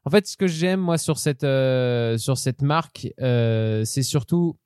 En 0.04 0.10
fait, 0.10 0.26
ce 0.26 0.36
que 0.36 0.46
j'aime 0.46 0.80
moi 0.80 0.98
sur 0.98 1.18
cette 1.18 1.44
euh, 1.44 2.18
sur 2.18 2.36
cette 2.36 2.60
marque, 2.60 3.08
euh, 3.20 3.84
c'est 3.84 4.02
surtout, 4.02 4.56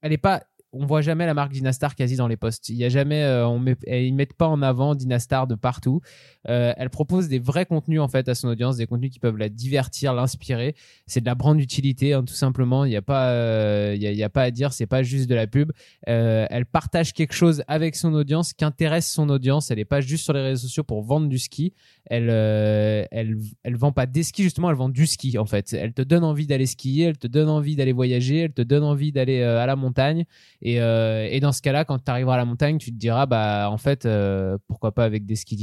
elle 0.00 0.12
est 0.12 0.18
pas. 0.18 0.42
On 0.76 0.86
voit 0.86 1.02
jamais 1.02 1.24
la 1.24 1.34
marque 1.34 1.52
Dynastar 1.52 1.94
quasi 1.94 2.16
dans 2.16 2.26
les 2.26 2.36
posts. 2.36 2.68
Il 2.68 2.74
y 2.74 2.84
a 2.84 2.88
jamais, 2.88 3.22
euh, 3.22 3.46
on 3.46 3.60
met, 3.60 3.76
et 3.86 4.06
ils 4.06 4.12
mettent 4.12 4.34
pas 4.34 4.48
en 4.48 4.60
avant 4.60 4.94
Dynastar 4.94 5.46
de 5.46 5.54
partout. 5.54 6.00
Euh, 6.48 6.72
elle 6.76 6.90
propose 6.90 7.28
des 7.28 7.38
vrais 7.38 7.64
contenus 7.64 8.00
en 8.00 8.08
fait 8.08 8.28
à 8.28 8.34
son 8.34 8.48
audience, 8.48 8.76
des 8.76 8.86
contenus 8.86 9.10
qui 9.10 9.20
peuvent 9.20 9.36
la 9.36 9.48
divertir, 9.48 10.14
l'inspirer. 10.14 10.74
C'est 11.06 11.20
de 11.20 11.26
la 11.26 11.36
brand 11.36 11.58
utilité, 11.58 12.12
hein, 12.12 12.24
tout 12.24 12.34
simplement. 12.34 12.84
Il 12.84 12.88
n'y 12.88 12.96
a 12.96 13.02
pas, 13.02 13.30
euh, 13.30 13.94
il 13.94 14.02
y 14.02 14.22
a, 14.22 14.28
pas 14.28 14.42
à 14.42 14.50
dire. 14.50 14.72
C'est 14.72 14.86
pas 14.86 15.02
juste 15.02 15.28
de 15.28 15.34
la 15.34 15.46
pub. 15.46 15.70
Elle 16.06 16.66
partage 16.66 17.12
quelque 17.12 17.34
chose 17.34 17.62
avec 17.68 17.94
son 17.94 18.12
audience 18.14 18.52
qui 18.52 18.64
intéresse 18.64 19.10
son 19.10 19.28
audience. 19.28 19.70
Elle 19.70 19.78
n'est 19.78 19.84
pas 19.84 20.00
juste 20.00 20.24
sur 20.24 20.32
les 20.32 20.42
réseaux 20.42 20.66
sociaux 20.66 20.84
pour 20.84 21.02
vendre 21.02 21.28
du 21.28 21.38
ski. 21.38 21.72
Elle, 22.06 22.30
elle, 22.30 23.38
elle 23.62 23.76
vend 23.76 23.92
pas 23.92 24.06
des 24.06 24.24
skis 24.24 24.42
justement. 24.42 24.70
Elle 24.70 24.76
vend 24.76 24.88
du 24.88 25.06
ski 25.06 25.38
en 25.38 25.46
fait. 25.46 25.72
Elle 25.72 25.92
te 25.92 26.02
donne 26.02 26.24
envie 26.24 26.46
d'aller 26.46 26.66
skier. 26.66 27.04
Elle 27.04 27.18
te 27.18 27.28
donne 27.28 27.48
envie 27.48 27.76
d'aller 27.76 27.92
voyager. 27.92 28.40
Elle 28.40 28.52
te 28.52 28.62
donne 28.62 28.82
envie 28.82 29.12
d'aller 29.12 29.42
à 29.42 29.66
la 29.66 29.76
montagne. 29.76 30.24
Et, 30.64 30.80
euh, 30.80 31.28
et 31.30 31.40
dans 31.40 31.52
ce 31.52 31.60
cas-là, 31.60 31.84
quand 31.84 31.98
tu 31.98 32.10
arriveras 32.10 32.34
à 32.34 32.38
la 32.38 32.46
montagne, 32.46 32.78
tu 32.78 32.90
te 32.90 32.96
diras 32.96 33.26
bah 33.26 33.68
en 33.70 33.76
fait 33.76 34.06
euh, 34.06 34.56
pourquoi 34.66 34.92
pas 34.92 35.04
avec 35.04 35.26
des 35.26 35.36
skis. 35.36 35.56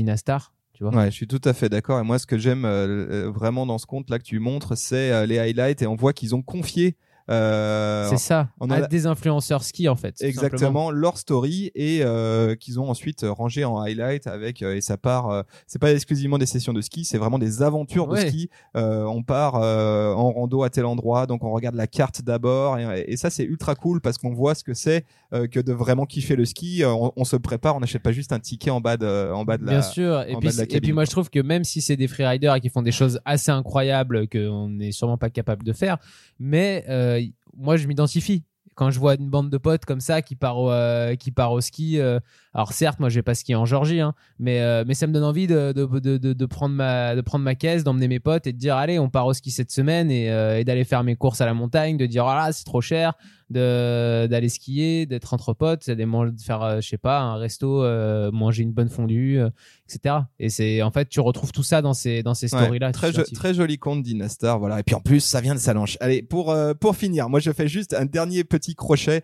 Tu 0.73 0.83
vois 0.83 0.95
Ouais, 0.95 1.05
je 1.07 1.15
suis 1.15 1.27
tout 1.27 1.41
à 1.43 1.53
fait 1.53 1.69
d'accord. 1.69 1.99
Et 1.99 2.03
moi, 2.03 2.19
ce 2.19 2.27
que 2.27 2.37
j'aime 2.37 2.65
euh, 2.65 3.25
euh, 3.27 3.31
vraiment 3.31 3.65
dans 3.65 3.79
ce 3.79 3.87
compte 3.87 4.09
là 4.11 4.19
que 4.19 4.23
tu 4.23 4.39
montres, 4.39 4.77
c'est 4.77 5.11
euh, 5.11 5.25
les 5.25 5.39
highlights 5.39 5.81
et 5.81 5.87
on 5.87 5.95
voit 5.95 6.13
qu'ils 6.13 6.35
ont 6.35 6.43
confié. 6.43 6.95
Euh, 7.29 8.07
C'est 8.09 8.17
ça. 8.17 8.49
on 8.59 8.67
en 8.67 8.71
à 8.71 8.75
a- 8.83 8.87
des 8.87 9.05
influenceurs 9.05 9.63
ski 9.63 9.87
en 9.87 9.95
fait. 9.95 10.17
simplement. 10.17 10.29
Exactement, 10.29 10.91
leur 10.91 11.17
story 11.17 11.71
et 11.75 11.99
euh, 12.03 12.55
qu'ils 12.55 12.79
ont 12.79 12.89
ensuite 12.89 13.25
rangé 13.27 13.63
en 13.63 13.79
highlight 13.79 14.27
avec 14.27 14.61
euh, 14.61 14.75
et 14.75 14.81
ça 14.81 14.97
part. 14.97 15.29
euh, 15.29 15.43
c'est 15.67 15.79
pas 15.79 15.91
exclusivement 15.93 16.37
des 16.37 16.45
sessions 16.45 16.73
de 16.73 16.81
ski, 16.81 17.05
c'est 17.05 17.17
vraiment 17.17 17.39
des 17.39 17.61
aventures 17.61 18.07
Ouais. 18.09 18.23
de 18.25 18.29
ski. 18.29 18.49
Euh, 18.75 19.03
on 19.05 19.23
part 19.23 19.55
euh, 19.55 20.13
en 20.13 20.31
rando 20.31 20.63
à 20.63 20.69
tel 20.69 20.85
endroit, 20.85 21.27
donc 21.27 21.43
on 21.43 21.51
regarde 21.51 21.75
la 21.75 21.87
carte 21.87 22.21
d'abord 22.21 22.77
et, 22.79 23.05
et 23.07 23.17
ça 23.17 23.29
c'est 23.29 23.43
ultra 23.43 23.75
cool 23.75 24.01
parce 24.01 24.17
qu'on 24.17 24.33
voit 24.33 24.55
ce 24.55 24.63
que 24.63 24.73
c'est 24.73 25.05
euh, 25.33 25.47
que 25.47 25.59
de 25.59 25.73
vraiment 25.73 26.05
kiffer 26.05 26.35
le 26.35 26.45
ski. 26.45 26.83
Euh, 26.83 26.89
On, 26.91 27.11
on 27.15 27.23
se 27.23 27.35
prépare, 27.35 27.75
on 27.75 27.79
n'achète 27.79 28.03
pas 28.03 28.11
juste 28.11 28.31
un 28.33 28.39
ticket 28.39 28.69
en 28.71 28.81
bas 28.81 28.97
de 28.97 29.31
en 29.31 29.45
bas 29.45 29.57
de 29.57 29.65
la. 29.65 29.71
Bien 29.73 29.81
sûr. 29.81 30.21
Et 30.27 30.35
puis, 30.35 30.49
et 30.61 30.81
puis 30.81 30.91
moi, 30.93 31.01
quoi. 31.03 31.05
je 31.05 31.11
trouve 31.11 31.29
que 31.29 31.39
même 31.39 31.63
si 31.63 31.81
c'est 31.81 31.95
des 31.95 32.07
freeriders 32.07 32.55
et 32.55 32.61
qui 32.61 32.69
font 32.69 32.81
des 32.81 32.91
choses 32.91 33.19
assez 33.25 33.51
incroyables 33.51 34.27
qu'on 34.27 34.69
n'est 34.69 34.91
sûrement 34.91 35.17
pas 35.17 35.29
capable 35.29 35.63
de 35.63 35.73
faire, 35.73 35.97
mais 36.39 36.83
euh, 36.89 37.20
moi, 37.55 37.77
je 37.77 37.87
m'identifie. 37.87 38.43
Quand 38.75 38.89
je 38.89 38.99
vois 38.99 39.15
une 39.15 39.29
bande 39.29 39.49
de 39.49 39.57
potes 39.57 39.83
comme 39.83 39.99
ça 39.99 40.21
qui 40.21 40.35
part 40.35 40.57
au, 40.57 40.71
euh, 40.71 41.15
qui 41.15 41.31
part 41.31 41.51
au 41.51 41.59
ski, 41.59 41.99
euh, 41.99 42.19
alors 42.53 42.71
certes, 42.71 42.99
moi, 42.99 43.09
je 43.09 43.15
vais 43.15 43.21
pas 43.21 43.35
skier 43.35 43.55
en 43.55 43.65
Georgie, 43.65 43.99
hein, 43.99 44.13
mais, 44.39 44.61
euh, 44.61 44.85
mais 44.87 44.93
ça 44.93 45.07
me 45.07 45.13
donne 45.13 45.25
envie 45.25 45.45
de, 45.45 45.73
de, 45.73 46.17
de, 46.17 46.45
prendre 46.45 46.73
ma, 46.73 47.13
de 47.15 47.21
prendre 47.21 47.43
ma 47.43 47.53
caisse, 47.53 47.83
d'emmener 47.83 48.07
mes 48.07 48.21
potes 48.21 48.47
et 48.47 48.53
de 48.53 48.57
dire, 48.57 48.77
allez, 48.77 48.97
on 48.97 49.09
part 49.09 49.27
au 49.27 49.33
ski 49.33 49.51
cette 49.51 49.71
semaine 49.71 50.09
et, 50.09 50.27
et 50.27 50.63
d'aller 50.63 50.85
faire 50.85 51.03
mes 51.03 51.15
courses 51.15 51.41
à 51.41 51.45
la 51.45 51.53
montagne, 51.53 51.97
de 51.97 52.05
dire, 52.05 52.25
ah 52.25 52.51
c'est 52.53 52.63
trop 52.63 52.81
cher, 52.81 53.13
d'aller 53.51 54.49
skier, 54.49 55.05
d'être 55.05 55.33
entre 55.33 55.53
potes, 55.53 55.87
d'aller 55.87 56.05
manger- 56.05 56.31
de 56.31 56.41
faire, 56.41 56.61
euh, 56.63 56.81
je 56.81 56.87
sais 56.89 56.97
pas, 56.97 57.19
un 57.19 57.35
resto, 57.35 57.83
euh, 57.83 58.31
manger 58.31 58.63
une 58.63 58.71
bonne 58.71 58.89
fondue, 58.89 59.39
euh, 59.39 59.49
etc. 59.89 60.15
Et 60.39 60.49
c'est, 60.49 60.81
en 60.81 60.91
fait, 60.91 61.07
tu 61.09 61.19
retrouves 61.19 61.51
tout 61.51 61.63
ça 61.63 61.81
dans 61.81 61.93
ces, 61.93 62.23
dans 62.23 62.33
ces 62.33 62.53
Ouais, 62.53 62.61
stories-là. 62.63 62.91
très, 62.91 63.11
jo- 63.11 63.23
joli 63.53 63.77
compte 63.77 64.01
d'Inastar, 64.03 64.59
voilà. 64.59 64.79
Et 64.79 64.83
puis 64.83 64.95
en 64.95 65.01
plus, 65.01 65.19
ça 65.19 65.41
vient 65.41 65.53
de 65.55 65.59
Salanche. 65.59 65.97
Allez, 65.99 66.21
pour 66.21 66.51
euh, 66.51 66.73
pour 66.73 66.95
finir, 66.95 67.29
moi 67.29 67.39
je 67.39 67.51
fais 67.51 67.67
juste 67.67 67.93
un 67.93 68.05
dernier 68.05 68.43
petit 68.43 68.75
crochet 68.75 69.23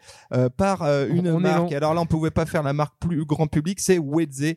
par 0.58 0.82
une 1.10 1.28
On 1.30 1.40
marque. 1.40 1.72
Alors 1.72 1.94
là, 1.94 2.02
on 2.02 2.06
pouvait 2.06 2.32
pas 2.32 2.46
faire 2.46 2.64
la 2.64 2.74
marque 2.74 2.96
plus 3.00 3.26
grand 3.26 3.48
public, 3.48 3.80
c'est 3.80 3.98
Wedze. 4.00 4.56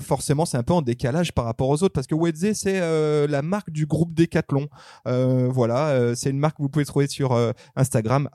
Forcément, 0.00 0.44
c'est 0.46 0.56
un 0.56 0.62
peu 0.62 0.72
en 0.74 0.82
décalage 0.82 1.32
par 1.32 1.44
rapport 1.44 1.68
aux 1.68 1.82
autres 1.82 1.92
parce 1.94 2.06
que 2.06 2.14
Wedze 2.14 2.52
c'est 2.54 2.80
la 3.26 3.42
marque 3.42 3.70
du 3.70 3.86
groupe 3.86 4.14
Decathlon. 4.14 4.68
Voilà, 5.04 6.14
c'est 6.14 6.30
une 6.30 6.38
marque 6.38 6.56
que 6.58 6.62
vous 6.62 6.68
pouvez 6.68 6.84
trouver 6.84 7.06
sur 7.08 7.36
Instagram 7.76 8.28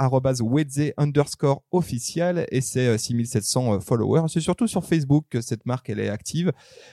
@wedze 0.50 0.94
underscore 0.98 1.64
official 1.72 2.46
et 2.52 2.62
euh, 2.78 2.98
6700 2.98 3.74
euh, 3.74 3.80
followers. 3.80 4.24
C'est 4.28 4.42
surtout 4.42 4.68
sur 4.68 4.86
Facebook 4.86 5.26
que 5.30 5.42
cette 5.42 5.66
marque 5.66 5.90
elle 5.90 6.00
est 6.00 6.10
active. 6.10 6.52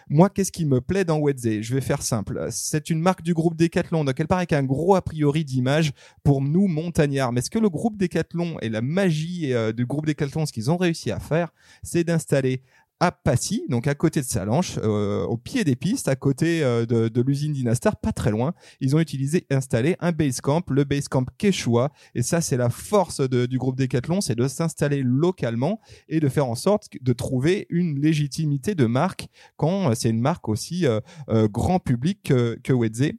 Moi, 0.08 0.30
qu'est-ce 0.30 0.52
qui 0.52 0.64
me 0.64 0.80
plaît 0.80 1.04
dans 1.04 1.18
Wedze? 1.18 1.60
Je 1.60 1.74
vais 1.74 1.80
faire 1.80 2.02
simple. 2.02 2.46
C'est 2.50 2.90
une 2.90 3.00
marque 3.00 3.22
du 3.22 3.34
groupe 3.34 3.56
Decathlon, 3.56 4.04
donc 4.04 4.18
elle 4.18 4.26
part 4.26 4.38
avec 4.38 4.52
un 4.52 4.62
gros 4.62 4.94
a 4.94 5.02
priori 5.02 5.44
d'image 5.44 5.92
pour 6.22 6.40
nous 6.40 6.66
montagnards. 6.66 7.32
Mais 7.32 7.42
ce 7.42 7.50
que 7.50 7.58
le 7.58 7.68
groupe 7.68 7.96
Decathlon 7.96 8.58
et 8.60 8.68
la 8.68 8.82
magie 8.82 9.52
euh, 9.52 9.72
du 9.72 9.86
groupe 9.86 10.06
Decathlon, 10.06 10.46
ce 10.46 10.52
qu'ils 10.52 10.70
ont 10.70 10.76
réussi 10.76 11.10
à 11.10 11.20
faire, 11.20 11.52
c'est 11.82 12.04
d'installer 12.04 12.62
à 12.98 13.12
Passy, 13.12 13.64
donc 13.68 13.86
à 13.86 13.94
côté 13.94 14.20
de 14.20 14.26
Salanches, 14.26 14.78
euh, 14.78 15.24
au 15.24 15.36
pied 15.36 15.64
des 15.64 15.76
pistes, 15.76 16.08
à 16.08 16.16
côté 16.16 16.62
euh, 16.64 16.86
de, 16.86 17.08
de 17.08 17.22
l'usine 17.22 17.52
Dynastar, 17.52 17.96
pas 18.00 18.12
très 18.12 18.30
loin. 18.30 18.54
Ils 18.80 18.96
ont 18.96 19.00
utilisé, 19.00 19.46
installé 19.50 19.96
un 20.00 20.12
base 20.12 20.40
camp, 20.40 20.62
le 20.70 20.84
base 20.84 21.08
camp 21.08 21.26
Quechua, 21.36 21.92
et 22.14 22.22
ça 22.22 22.40
c'est 22.40 22.56
la 22.56 22.70
force 22.70 23.20
de- 23.20 23.44
du 23.46 23.58
groupe 23.58 23.76
Decathlon, 23.76 24.20
c'est 24.22 24.34
de 24.34 24.48
s'installer 24.48 25.02
localement 25.02 25.80
et 26.08 26.20
de 26.20 26.28
faire 26.28 26.46
en 26.46 26.54
sorte 26.54 26.88
de 27.00 27.12
trouver 27.12 27.66
une 27.68 28.00
légitimité 28.00 28.74
de 28.74 28.86
marque 28.86 29.28
quand 29.56 29.90
euh, 29.90 29.94
c'est 29.94 30.08
une 30.10 30.20
marque 30.20 30.48
aussi 30.48 30.86
euh, 30.86 31.00
euh, 31.28 31.48
grand 31.48 31.78
public 31.80 32.22
que, 32.24 32.58
que 32.64 32.72
Wedze. 32.72 33.12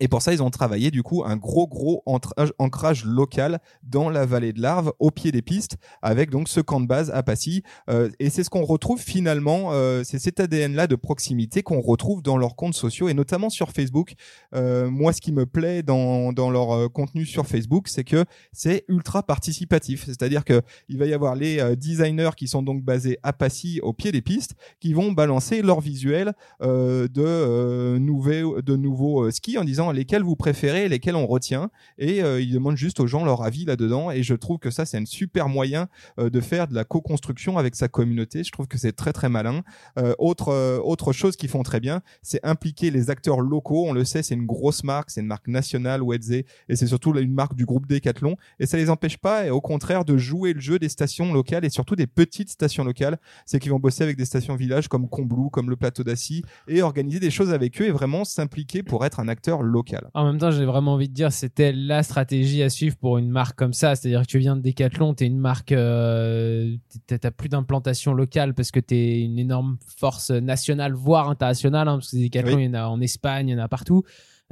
Et 0.00 0.08
pour 0.08 0.22
ça, 0.22 0.32
ils 0.32 0.42
ont 0.42 0.50
travaillé 0.50 0.90
du 0.90 1.02
coup 1.02 1.22
un 1.24 1.36
gros 1.36 1.66
gros 1.66 2.02
ancrage, 2.06 3.04
local 3.04 3.60
dans 3.82 4.10
la 4.10 4.26
vallée 4.26 4.52
de 4.52 4.60
l'Arve, 4.60 4.92
au 4.98 5.10
pied 5.10 5.32
des 5.32 5.42
pistes, 5.42 5.76
avec 6.02 6.30
donc 6.30 6.48
ce 6.48 6.60
camp 6.60 6.80
de 6.80 6.86
base 6.86 7.10
à 7.10 7.22
Passy. 7.22 7.62
Euh, 7.88 8.10
et 8.18 8.30
c'est 8.30 8.44
ce 8.44 8.50
qu'on 8.50 8.64
retrouve 8.64 9.00
finalement, 9.00 9.72
euh, 9.72 10.02
c'est 10.04 10.18
cet 10.18 10.40
ADN-là 10.40 10.86
de 10.86 10.96
proximité 10.96 11.62
qu'on 11.62 11.80
retrouve 11.80 12.22
dans 12.22 12.36
leurs 12.36 12.56
comptes 12.56 12.74
sociaux 12.74 13.08
et 13.08 13.14
notamment 13.14 13.50
sur 13.50 13.70
Facebook. 13.70 14.14
Euh, 14.54 14.90
moi, 14.90 15.12
ce 15.12 15.20
qui 15.20 15.32
me 15.32 15.46
plaît 15.46 15.82
dans, 15.82 16.32
dans 16.32 16.50
leur 16.50 16.92
contenu 16.92 17.24
sur 17.24 17.46
Facebook, 17.46 17.88
c'est 17.88 18.04
que 18.04 18.24
c'est 18.52 18.84
ultra 18.88 19.22
participatif. 19.22 20.04
C'est-à-dire 20.06 20.44
que 20.44 20.62
il 20.88 20.98
va 20.98 21.06
y 21.06 21.14
avoir 21.14 21.34
les 21.34 21.76
designers 21.76 22.30
qui 22.36 22.48
sont 22.48 22.62
donc 22.62 22.82
basés 22.82 23.18
à 23.22 23.32
Passy, 23.32 23.80
au 23.82 23.92
pied 23.92 24.12
des 24.12 24.22
pistes, 24.22 24.54
qui 24.80 24.92
vont 24.92 25.12
balancer 25.12 25.62
leur 25.62 25.80
visuel 25.80 26.34
de 26.60 27.98
nouveaux 27.98 28.60
de 28.62 28.76
nouveaux 28.76 29.30
skis 29.30 29.58
en 29.58 29.64
disant 29.64 29.85
lesquels 29.92 30.22
vous 30.22 30.36
préférez, 30.36 30.88
lesquels 30.88 31.16
on 31.16 31.26
retient, 31.26 31.70
et 31.98 32.22
euh, 32.22 32.40
ils 32.40 32.52
demandent 32.52 32.76
juste 32.76 33.00
aux 33.00 33.06
gens 33.06 33.24
leur 33.24 33.42
avis 33.42 33.64
là-dedans. 33.64 34.10
Et 34.10 34.22
je 34.22 34.34
trouve 34.34 34.58
que 34.58 34.70
ça, 34.70 34.84
c'est 34.84 34.98
un 34.98 35.04
super 35.04 35.48
moyen 35.48 35.88
euh, 36.18 36.30
de 36.30 36.40
faire 36.40 36.68
de 36.68 36.74
la 36.74 36.84
co-construction 36.84 37.58
avec 37.58 37.74
sa 37.74 37.88
communauté. 37.88 38.44
Je 38.44 38.52
trouve 38.52 38.66
que 38.66 38.78
c'est 38.78 38.92
très 38.92 39.12
très 39.12 39.28
malin. 39.28 39.62
Euh, 39.98 40.14
autre 40.18 40.46
autre 40.84 41.12
chose 41.12 41.36
qu'ils 41.36 41.48
font 41.48 41.62
très 41.62 41.80
bien, 41.80 42.02
c'est 42.22 42.40
impliquer 42.44 42.90
les 42.90 43.10
acteurs 43.10 43.40
locaux. 43.40 43.86
On 43.86 43.92
le 43.92 44.04
sait, 44.04 44.22
c'est 44.22 44.34
une 44.34 44.46
grosse 44.46 44.84
marque, 44.84 45.10
c'est 45.10 45.20
une 45.20 45.26
marque 45.26 45.48
nationale, 45.48 46.02
Wedze, 46.02 46.30
et 46.30 46.44
c'est 46.74 46.86
surtout 46.86 47.14
une 47.16 47.32
marque 47.32 47.54
du 47.54 47.64
groupe 47.64 47.86
Decathlon. 47.86 48.36
Et 48.60 48.66
ça 48.66 48.76
les 48.76 48.90
empêche 48.90 49.18
pas, 49.18 49.46
et 49.46 49.50
au 49.50 49.60
contraire, 49.60 50.04
de 50.04 50.16
jouer 50.16 50.52
le 50.52 50.60
jeu 50.60 50.78
des 50.78 50.88
stations 50.88 51.32
locales 51.32 51.64
et 51.64 51.70
surtout 51.70 51.96
des 51.96 52.06
petites 52.06 52.50
stations 52.50 52.84
locales. 52.84 53.18
C'est 53.44 53.58
qu'ils 53.58 53.72
vont 53.72 53.78
bosser 53.78 54.04
avec 54.04 54.16
des 54.16 54.24
stations 54.24 54.54
villages 54.56 54.88
comme 54.88 55.08
Combloux, 55.08 55.50
comme 55.50 55.70
le 55.70 55.76
plateau 55.76 56.04
d'Assy, 56.04 56.42
et 56.68 56.82
organiser 56.82 57.20
des 57.20 57.30
choses 57.30 57.52
avec 57.52 57.80
eux 57.80 57.86
et 57.86 57.90
vraiment 57.90 58.24
s'impliquer 58.24 58.82
pour 58.82 59.04
être 59.04 59.20
un 59.20 59.28
acteur 59.28 59.62
local. 59.62 59.75
En 60.14 60.24
même 60.24 60.38
temps, 60.38 60.50
j'ai 60.50 60.64
vraiment 60.64 60.94
envie 60.94 61.08
de 61.08 61.14
dire, 61.14 61.32
c'était 61.32 61.72
la 61.72 62.02
stratégie 62.02 62.62
à 62.62 62.70
suivre 62.70 62.96
pour 62.96 63.18
une 63.18 63.30
marque 63.30 63.56
comme 63.56 63.72
ça. 63.72 63.94
C'est-à-dire 63.94 64.22
que 64.22 64.26
tu 64.26 64.38
viens 64.38 64.56
de 64.56 64.62
Decathlon, 64.62 65.14
t'es 65.14 65.26
une 65.26 65.38
marque, 65.38 65.72
euh, 65.72 66.76
t'as 67.06 67.30
plus 67.30 67.48
d'implantation 67.48 68.14
locale 68.14 68.54
parce 68.54 68.70
que 68.70 68.80
t'es 68.80 69.20
une 69.20 69.38
énorme 69.38 69.78
force 69.96 70.30
nationale, 70.30 70.94
voire 70.94 71.28
internationale, 71.30 71.88
hein, 71.88 71.96
parce 71.98 72.10
que 72.10 72.16
Decathlon, 72.16 72.58
il 72.58 72.66
y 72.66 72.68
en 72.68 72.74
a 72.74 72.86
en 72.86 73.00
Espagne, 73.00 73.48
il 73.48 73.52
y 73.52 73.54
en 73.54 73.62
a 73.62 73.68
partout. 73.68 74.02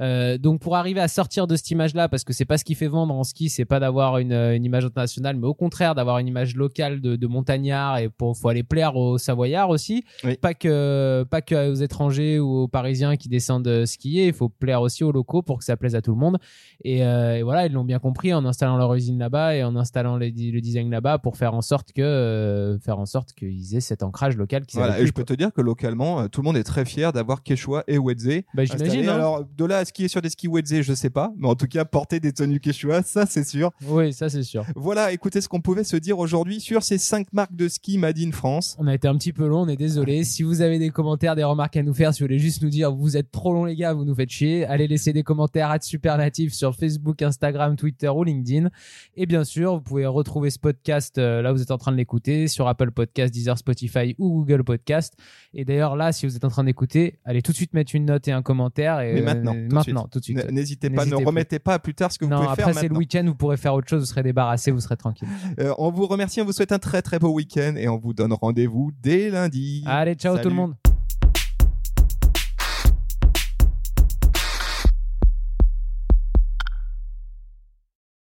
Euh, 0.01 0.37
donc 0.37 0.59
pour 0.59 0.75
arriver 0.75 0.99
à 0.99 1.07
sortir 1.07 1.47
de 1.47 1.55
cette 1.55 1.71
image-là, 1.71 2.09
parce 2.09 2.23
que 2.23 2.33
c'est 2.33 2.45
pas 2.45 2.57
ce 2.57 2.65
qui 2.65 2.75
fait 2.75 2.87
vendre 2.87 3.13
en 3.13 3.23
ski, 3.23 3.49
c'est 3.49 3.65
pas 3.65 3.79
d'avoir 3.79 4.17
une, 4.17 4.33
une, 4.33 4.65
image 4.65 4.85
internationale, 4.85 5.37
mais 5.37 5.47
au 5.47 5.53
contraire 5.53 5.95
d'avoir 5.95 6.17
une 6.19 6.27
image 6.27 6.55
locale 6.55 6.99
de, 6.99 7.15
de 7.15 7.27
montagnard 7.27 7.97
et 7.99 8.09
pour 8.09 8.35
faut 8.37 8.49
aller 8.49 8.63
plaire 8.63 8.95
aux 8.97 9.17
Savoyards 9.17 9.69
aussi, 9.69 10.03
Oui. 10.23 10.35
pas 10.35 10.53
que 10.53 11.23
pas 11.29 11.41
que 11.41 11.71
aux 11.71 11.75
étrangers 11.75 12.39
ou 12.39 12.63
aux 12.63 12.67
Parisiens 12.67 13.15
qui 13.15 13.29
descendent 13.29 13.85
skier, 13.85 14.27
il 14.27 14.33
faut 14.33 14.49
plaire 14.49 14.81
aussi 14.81 15.03
aux 15.03 15.11
locaux 15.11 15.41
pour 15.41 15.59
que 15.59 15.63
ça 15.63 15.77
plaise 15.77 15.95
à 15.95 16.01
tout 16.01 16.11
le 16.11 16.17
monde. 16.17 16.37
Et, 16.83 17.05
euh, 17.05 17.37
et 17.37 17.43
voilà, 17.43 17.65
ils 17.65 17.71
l'ont 17.71 17.85
bien 17.85 17.99
compris 17.99 18.33
en 18.33 18.45
installant 18.45 18.77
leur 18.77 18.93
usine 18.95 19.17
là-bas 19.17 19.55
et 19.55 19.63
en 19.63 19.75
installant 19.75 20.17
les, 20.17 20.31
le 20.31 20.59
design 20.61 20.89
là-bas 20.89 21.19
pour 21.19 21.37
faire 21.37 21.53
en 21.53 21.61
sorte 21.61 21.93
que 21.93 22.01
euh, 22.01 22.77
faire 22.79 22.99
en 22.99 23.05
sorte 23.05 23.31
qu'ils 23.33 23.75
aient 23.75 23.81
cet 23.81 24.03
ancrage 24.03 24.35
local 24.35 24.65
qui 24.65 24.77
Voilà, 24.77 24.99
et 24.99 25.05
je 25.05 25.13
peux 25.13 25.23
te 25.23 25.33
dire 25.33 25.53
que 25.53 25.61
localement, 25.61 26.21
euh, 26.21 26.27
tout 26.27 26.41
le 26.41 26.45
monde 26.45 26.57
est 26.57 26.63
très 26.63 26.83
fier 26.83 27.13
d'avoir 27.13 27.43
Quechua 27.43 27.83
et 27.87 27.97
Wedze. 27.97 28.41
bah, 28.53 28.65
j'imagine 28.65 29.07
hein. 29.07 29.15
Alors, 29.15 29.45
de 29.45 29.65
là 29.65 29.84
à 29.85 29.87
skier 29.87 30.07
sur 30.07 30.21
des 30.21 30.29
skis 30.29 30.47
Wedze, 30.47 30.81
je 30.81 30.93
sais 30.93 31.11
pas, 31.11 31.31
mais 31.37 31.47
en 31.47 31.53
tout 31.55 31.67
cas, 31.67 31.85
porter 31.85 32.19
des 32.19 32.33
tenues 32.33 32.59
Quechua, 32.59 33.03
ça 33.03 33.25
c'est 33.27 33.43
sûr. 33.47 33.71
oui 33.87 34.13
ça 34.13 34.29
c'est 34.29 34.41
sûr 34.41 34.65
Voilà, 34.75 35.11
écoutez 35.11 35.41
ce 35.41 35.47
qu'on 35.47 35.61
pouvait 35.61 35.83
se 35.83 35.95
dire 35.95 36.17
aujourd'hui 36.17 36.59
sur 36.59 36.81
ces 36.81 36.97
cinq 36.97 37.31
marques 37.33 37.55
de 37.55 37.67
ski 37.67 37.97
Made 37.97 38.17
in 38.17 38.31
France. 38.31 38.75
On 38.79 38.87
a 38.87 38.95
été 38.95 39.07
un 39.07 39.15
petit 39.15 39.31
peu 39.33 39.47
long, 39.47 39.61
on 39.61 39.67
est 39.67 39.77
désolé. 39.77 40.23
Si 40.23 40.41
vous 40.41 40.61
avez 40.61 40.79
des 40.79 40.89
commentaires, 40.89 41.35
des 41.35 41.43
remarques 41.43 41.77
à 41.77 41.83
nous 41.83 41.93
faire, 41.93 42.13
si 42.13 42.21
vous 42.21 42.27
voulez 42.27 42.39
juste 42.39 42.63
nous 42.63 42.69
dire 42.69 42.91
vous 42.91 43.15
êtes 43.15 43.31
trop 43.31 43.53
long 43.53 43.65
les 43.65 43.75
gars, 43.75 43.93
vous 43.93 44.05
nous 44.05 44.15
faites 44.15 44.31
chier, 44.31 44.65
allez 44.65 44.87
laisser 44.87 45.13
des 45.13 45.23
commentaires 45.23 45.69
à 45.69 45.79
Supernatif 45.79 46.53
sur 46.53 46.75
Facebook, 46.75 47.21
Instagram, 47.21 47.75
Twitter 47.75 48.09
ou 48.09 48.23
LinkedIn. 48.23 48.69
Et 49.15 49.25
bien 49.27 49.43
sûr, 49.43 49.75
vous 49.75 49.81
pouvez 49.81 50.05
retrouver 50.07 50.49
ce 50.49 50.57
podcast 50.59 51.17
euh, 51.17 51.41
là 51.41 51.51
vous 51.51 51.61
êtes 51.61 51.71
en 51.71 51.77
train 51.77 51.91
de 51.91 51.97
l'écouter 51.97 52.47
sur 52.47 52.67
Apple 52.67 52.91
Podcast, 52.91 53.33
Deezer, 53.33 53.57
Spotify 53.57 54.15
ou 54.17 54.29
Google 54.29 54.63
Podcast. 54.63 55.15
Et 55.53 55.63
d'ailleurs 55.65 55.95
là, 55.95 56.11
si 56.11 56.25
vous 56.25 56.35
êtes 56.35 56.43
en 56.43 56.49
train 56.49 56.63
d'écouter, 56.63 57.19
allez 57.25 57.41
tout 57.41 57.51
de 57.51 57.57
suite 57.57 57.73
mettre 57.73 57.95
une 57.95 58.05
note 58.05 58.27
et 58.27 58.31
un 58.31 58.41
commentaire. 58.41 59.01
Et, 59.01 59.13
Mais 59.13 59.21
maintenant, 59.21 59.55
euh, 59.55 59.67
maintenant, 59.75 60.07
tout 60.11 60.19
de 60.19 60.23
suite. 60.23 60.51
N'hésitez 60.51 60.89
pas, 60.89 61.05
ne 61.05 61.15
plus. 61.15 61.25
remettez 61.25 61.59
pas 61.59 61.75
à 61.75 61.79
plus 61.79 61.93
tard 61.93 62.11
ce 62.11 62.19
que 62.19 62.25
vous 62.25 62.31
pouvez 62.31 62.47
après 62.47 62.63
faire 62.63 62.73
c'est 62.73 62.87
le 62.87 62.95
week-end, 62.95 63.23
vous 63.25 63.35
pourrez 63.35 63.57
faire 63.57 63.73
autre 63.73 63.87
chose, 63.87 64.01
vous 64.01 64.05
serez 64.05 64.23
débarrassé, 64.23 64.71
vous 64.71 64.81
serez 64.81 64.97
tranquille. 64.97 65.27
Euh, 65.59 65.73
on 65.77 65.89
vous 65.89 66.05
remercie, 66.07 66.41
on 66.41 66.45
vous 66.45 66.51
souhaite 66.51 66.71
un 66.71 66.79
très 66.79 67.01
très 67.01 67.17
beau 67.17 67.29
week-end 67.29 67.75
et 67.77 67.87
on 67.87 67.97
vous 67.97 68.13
donne 68.13 68.33
rendez-vous 68.33 68.91
dès 69.01 69.29
lundi. 69.29 69.83
Allez, 69.85 70.15
ciao 70.15 70.37
tout 70.37 70.49
le 70.49 70.55
monde. 70.55 70.75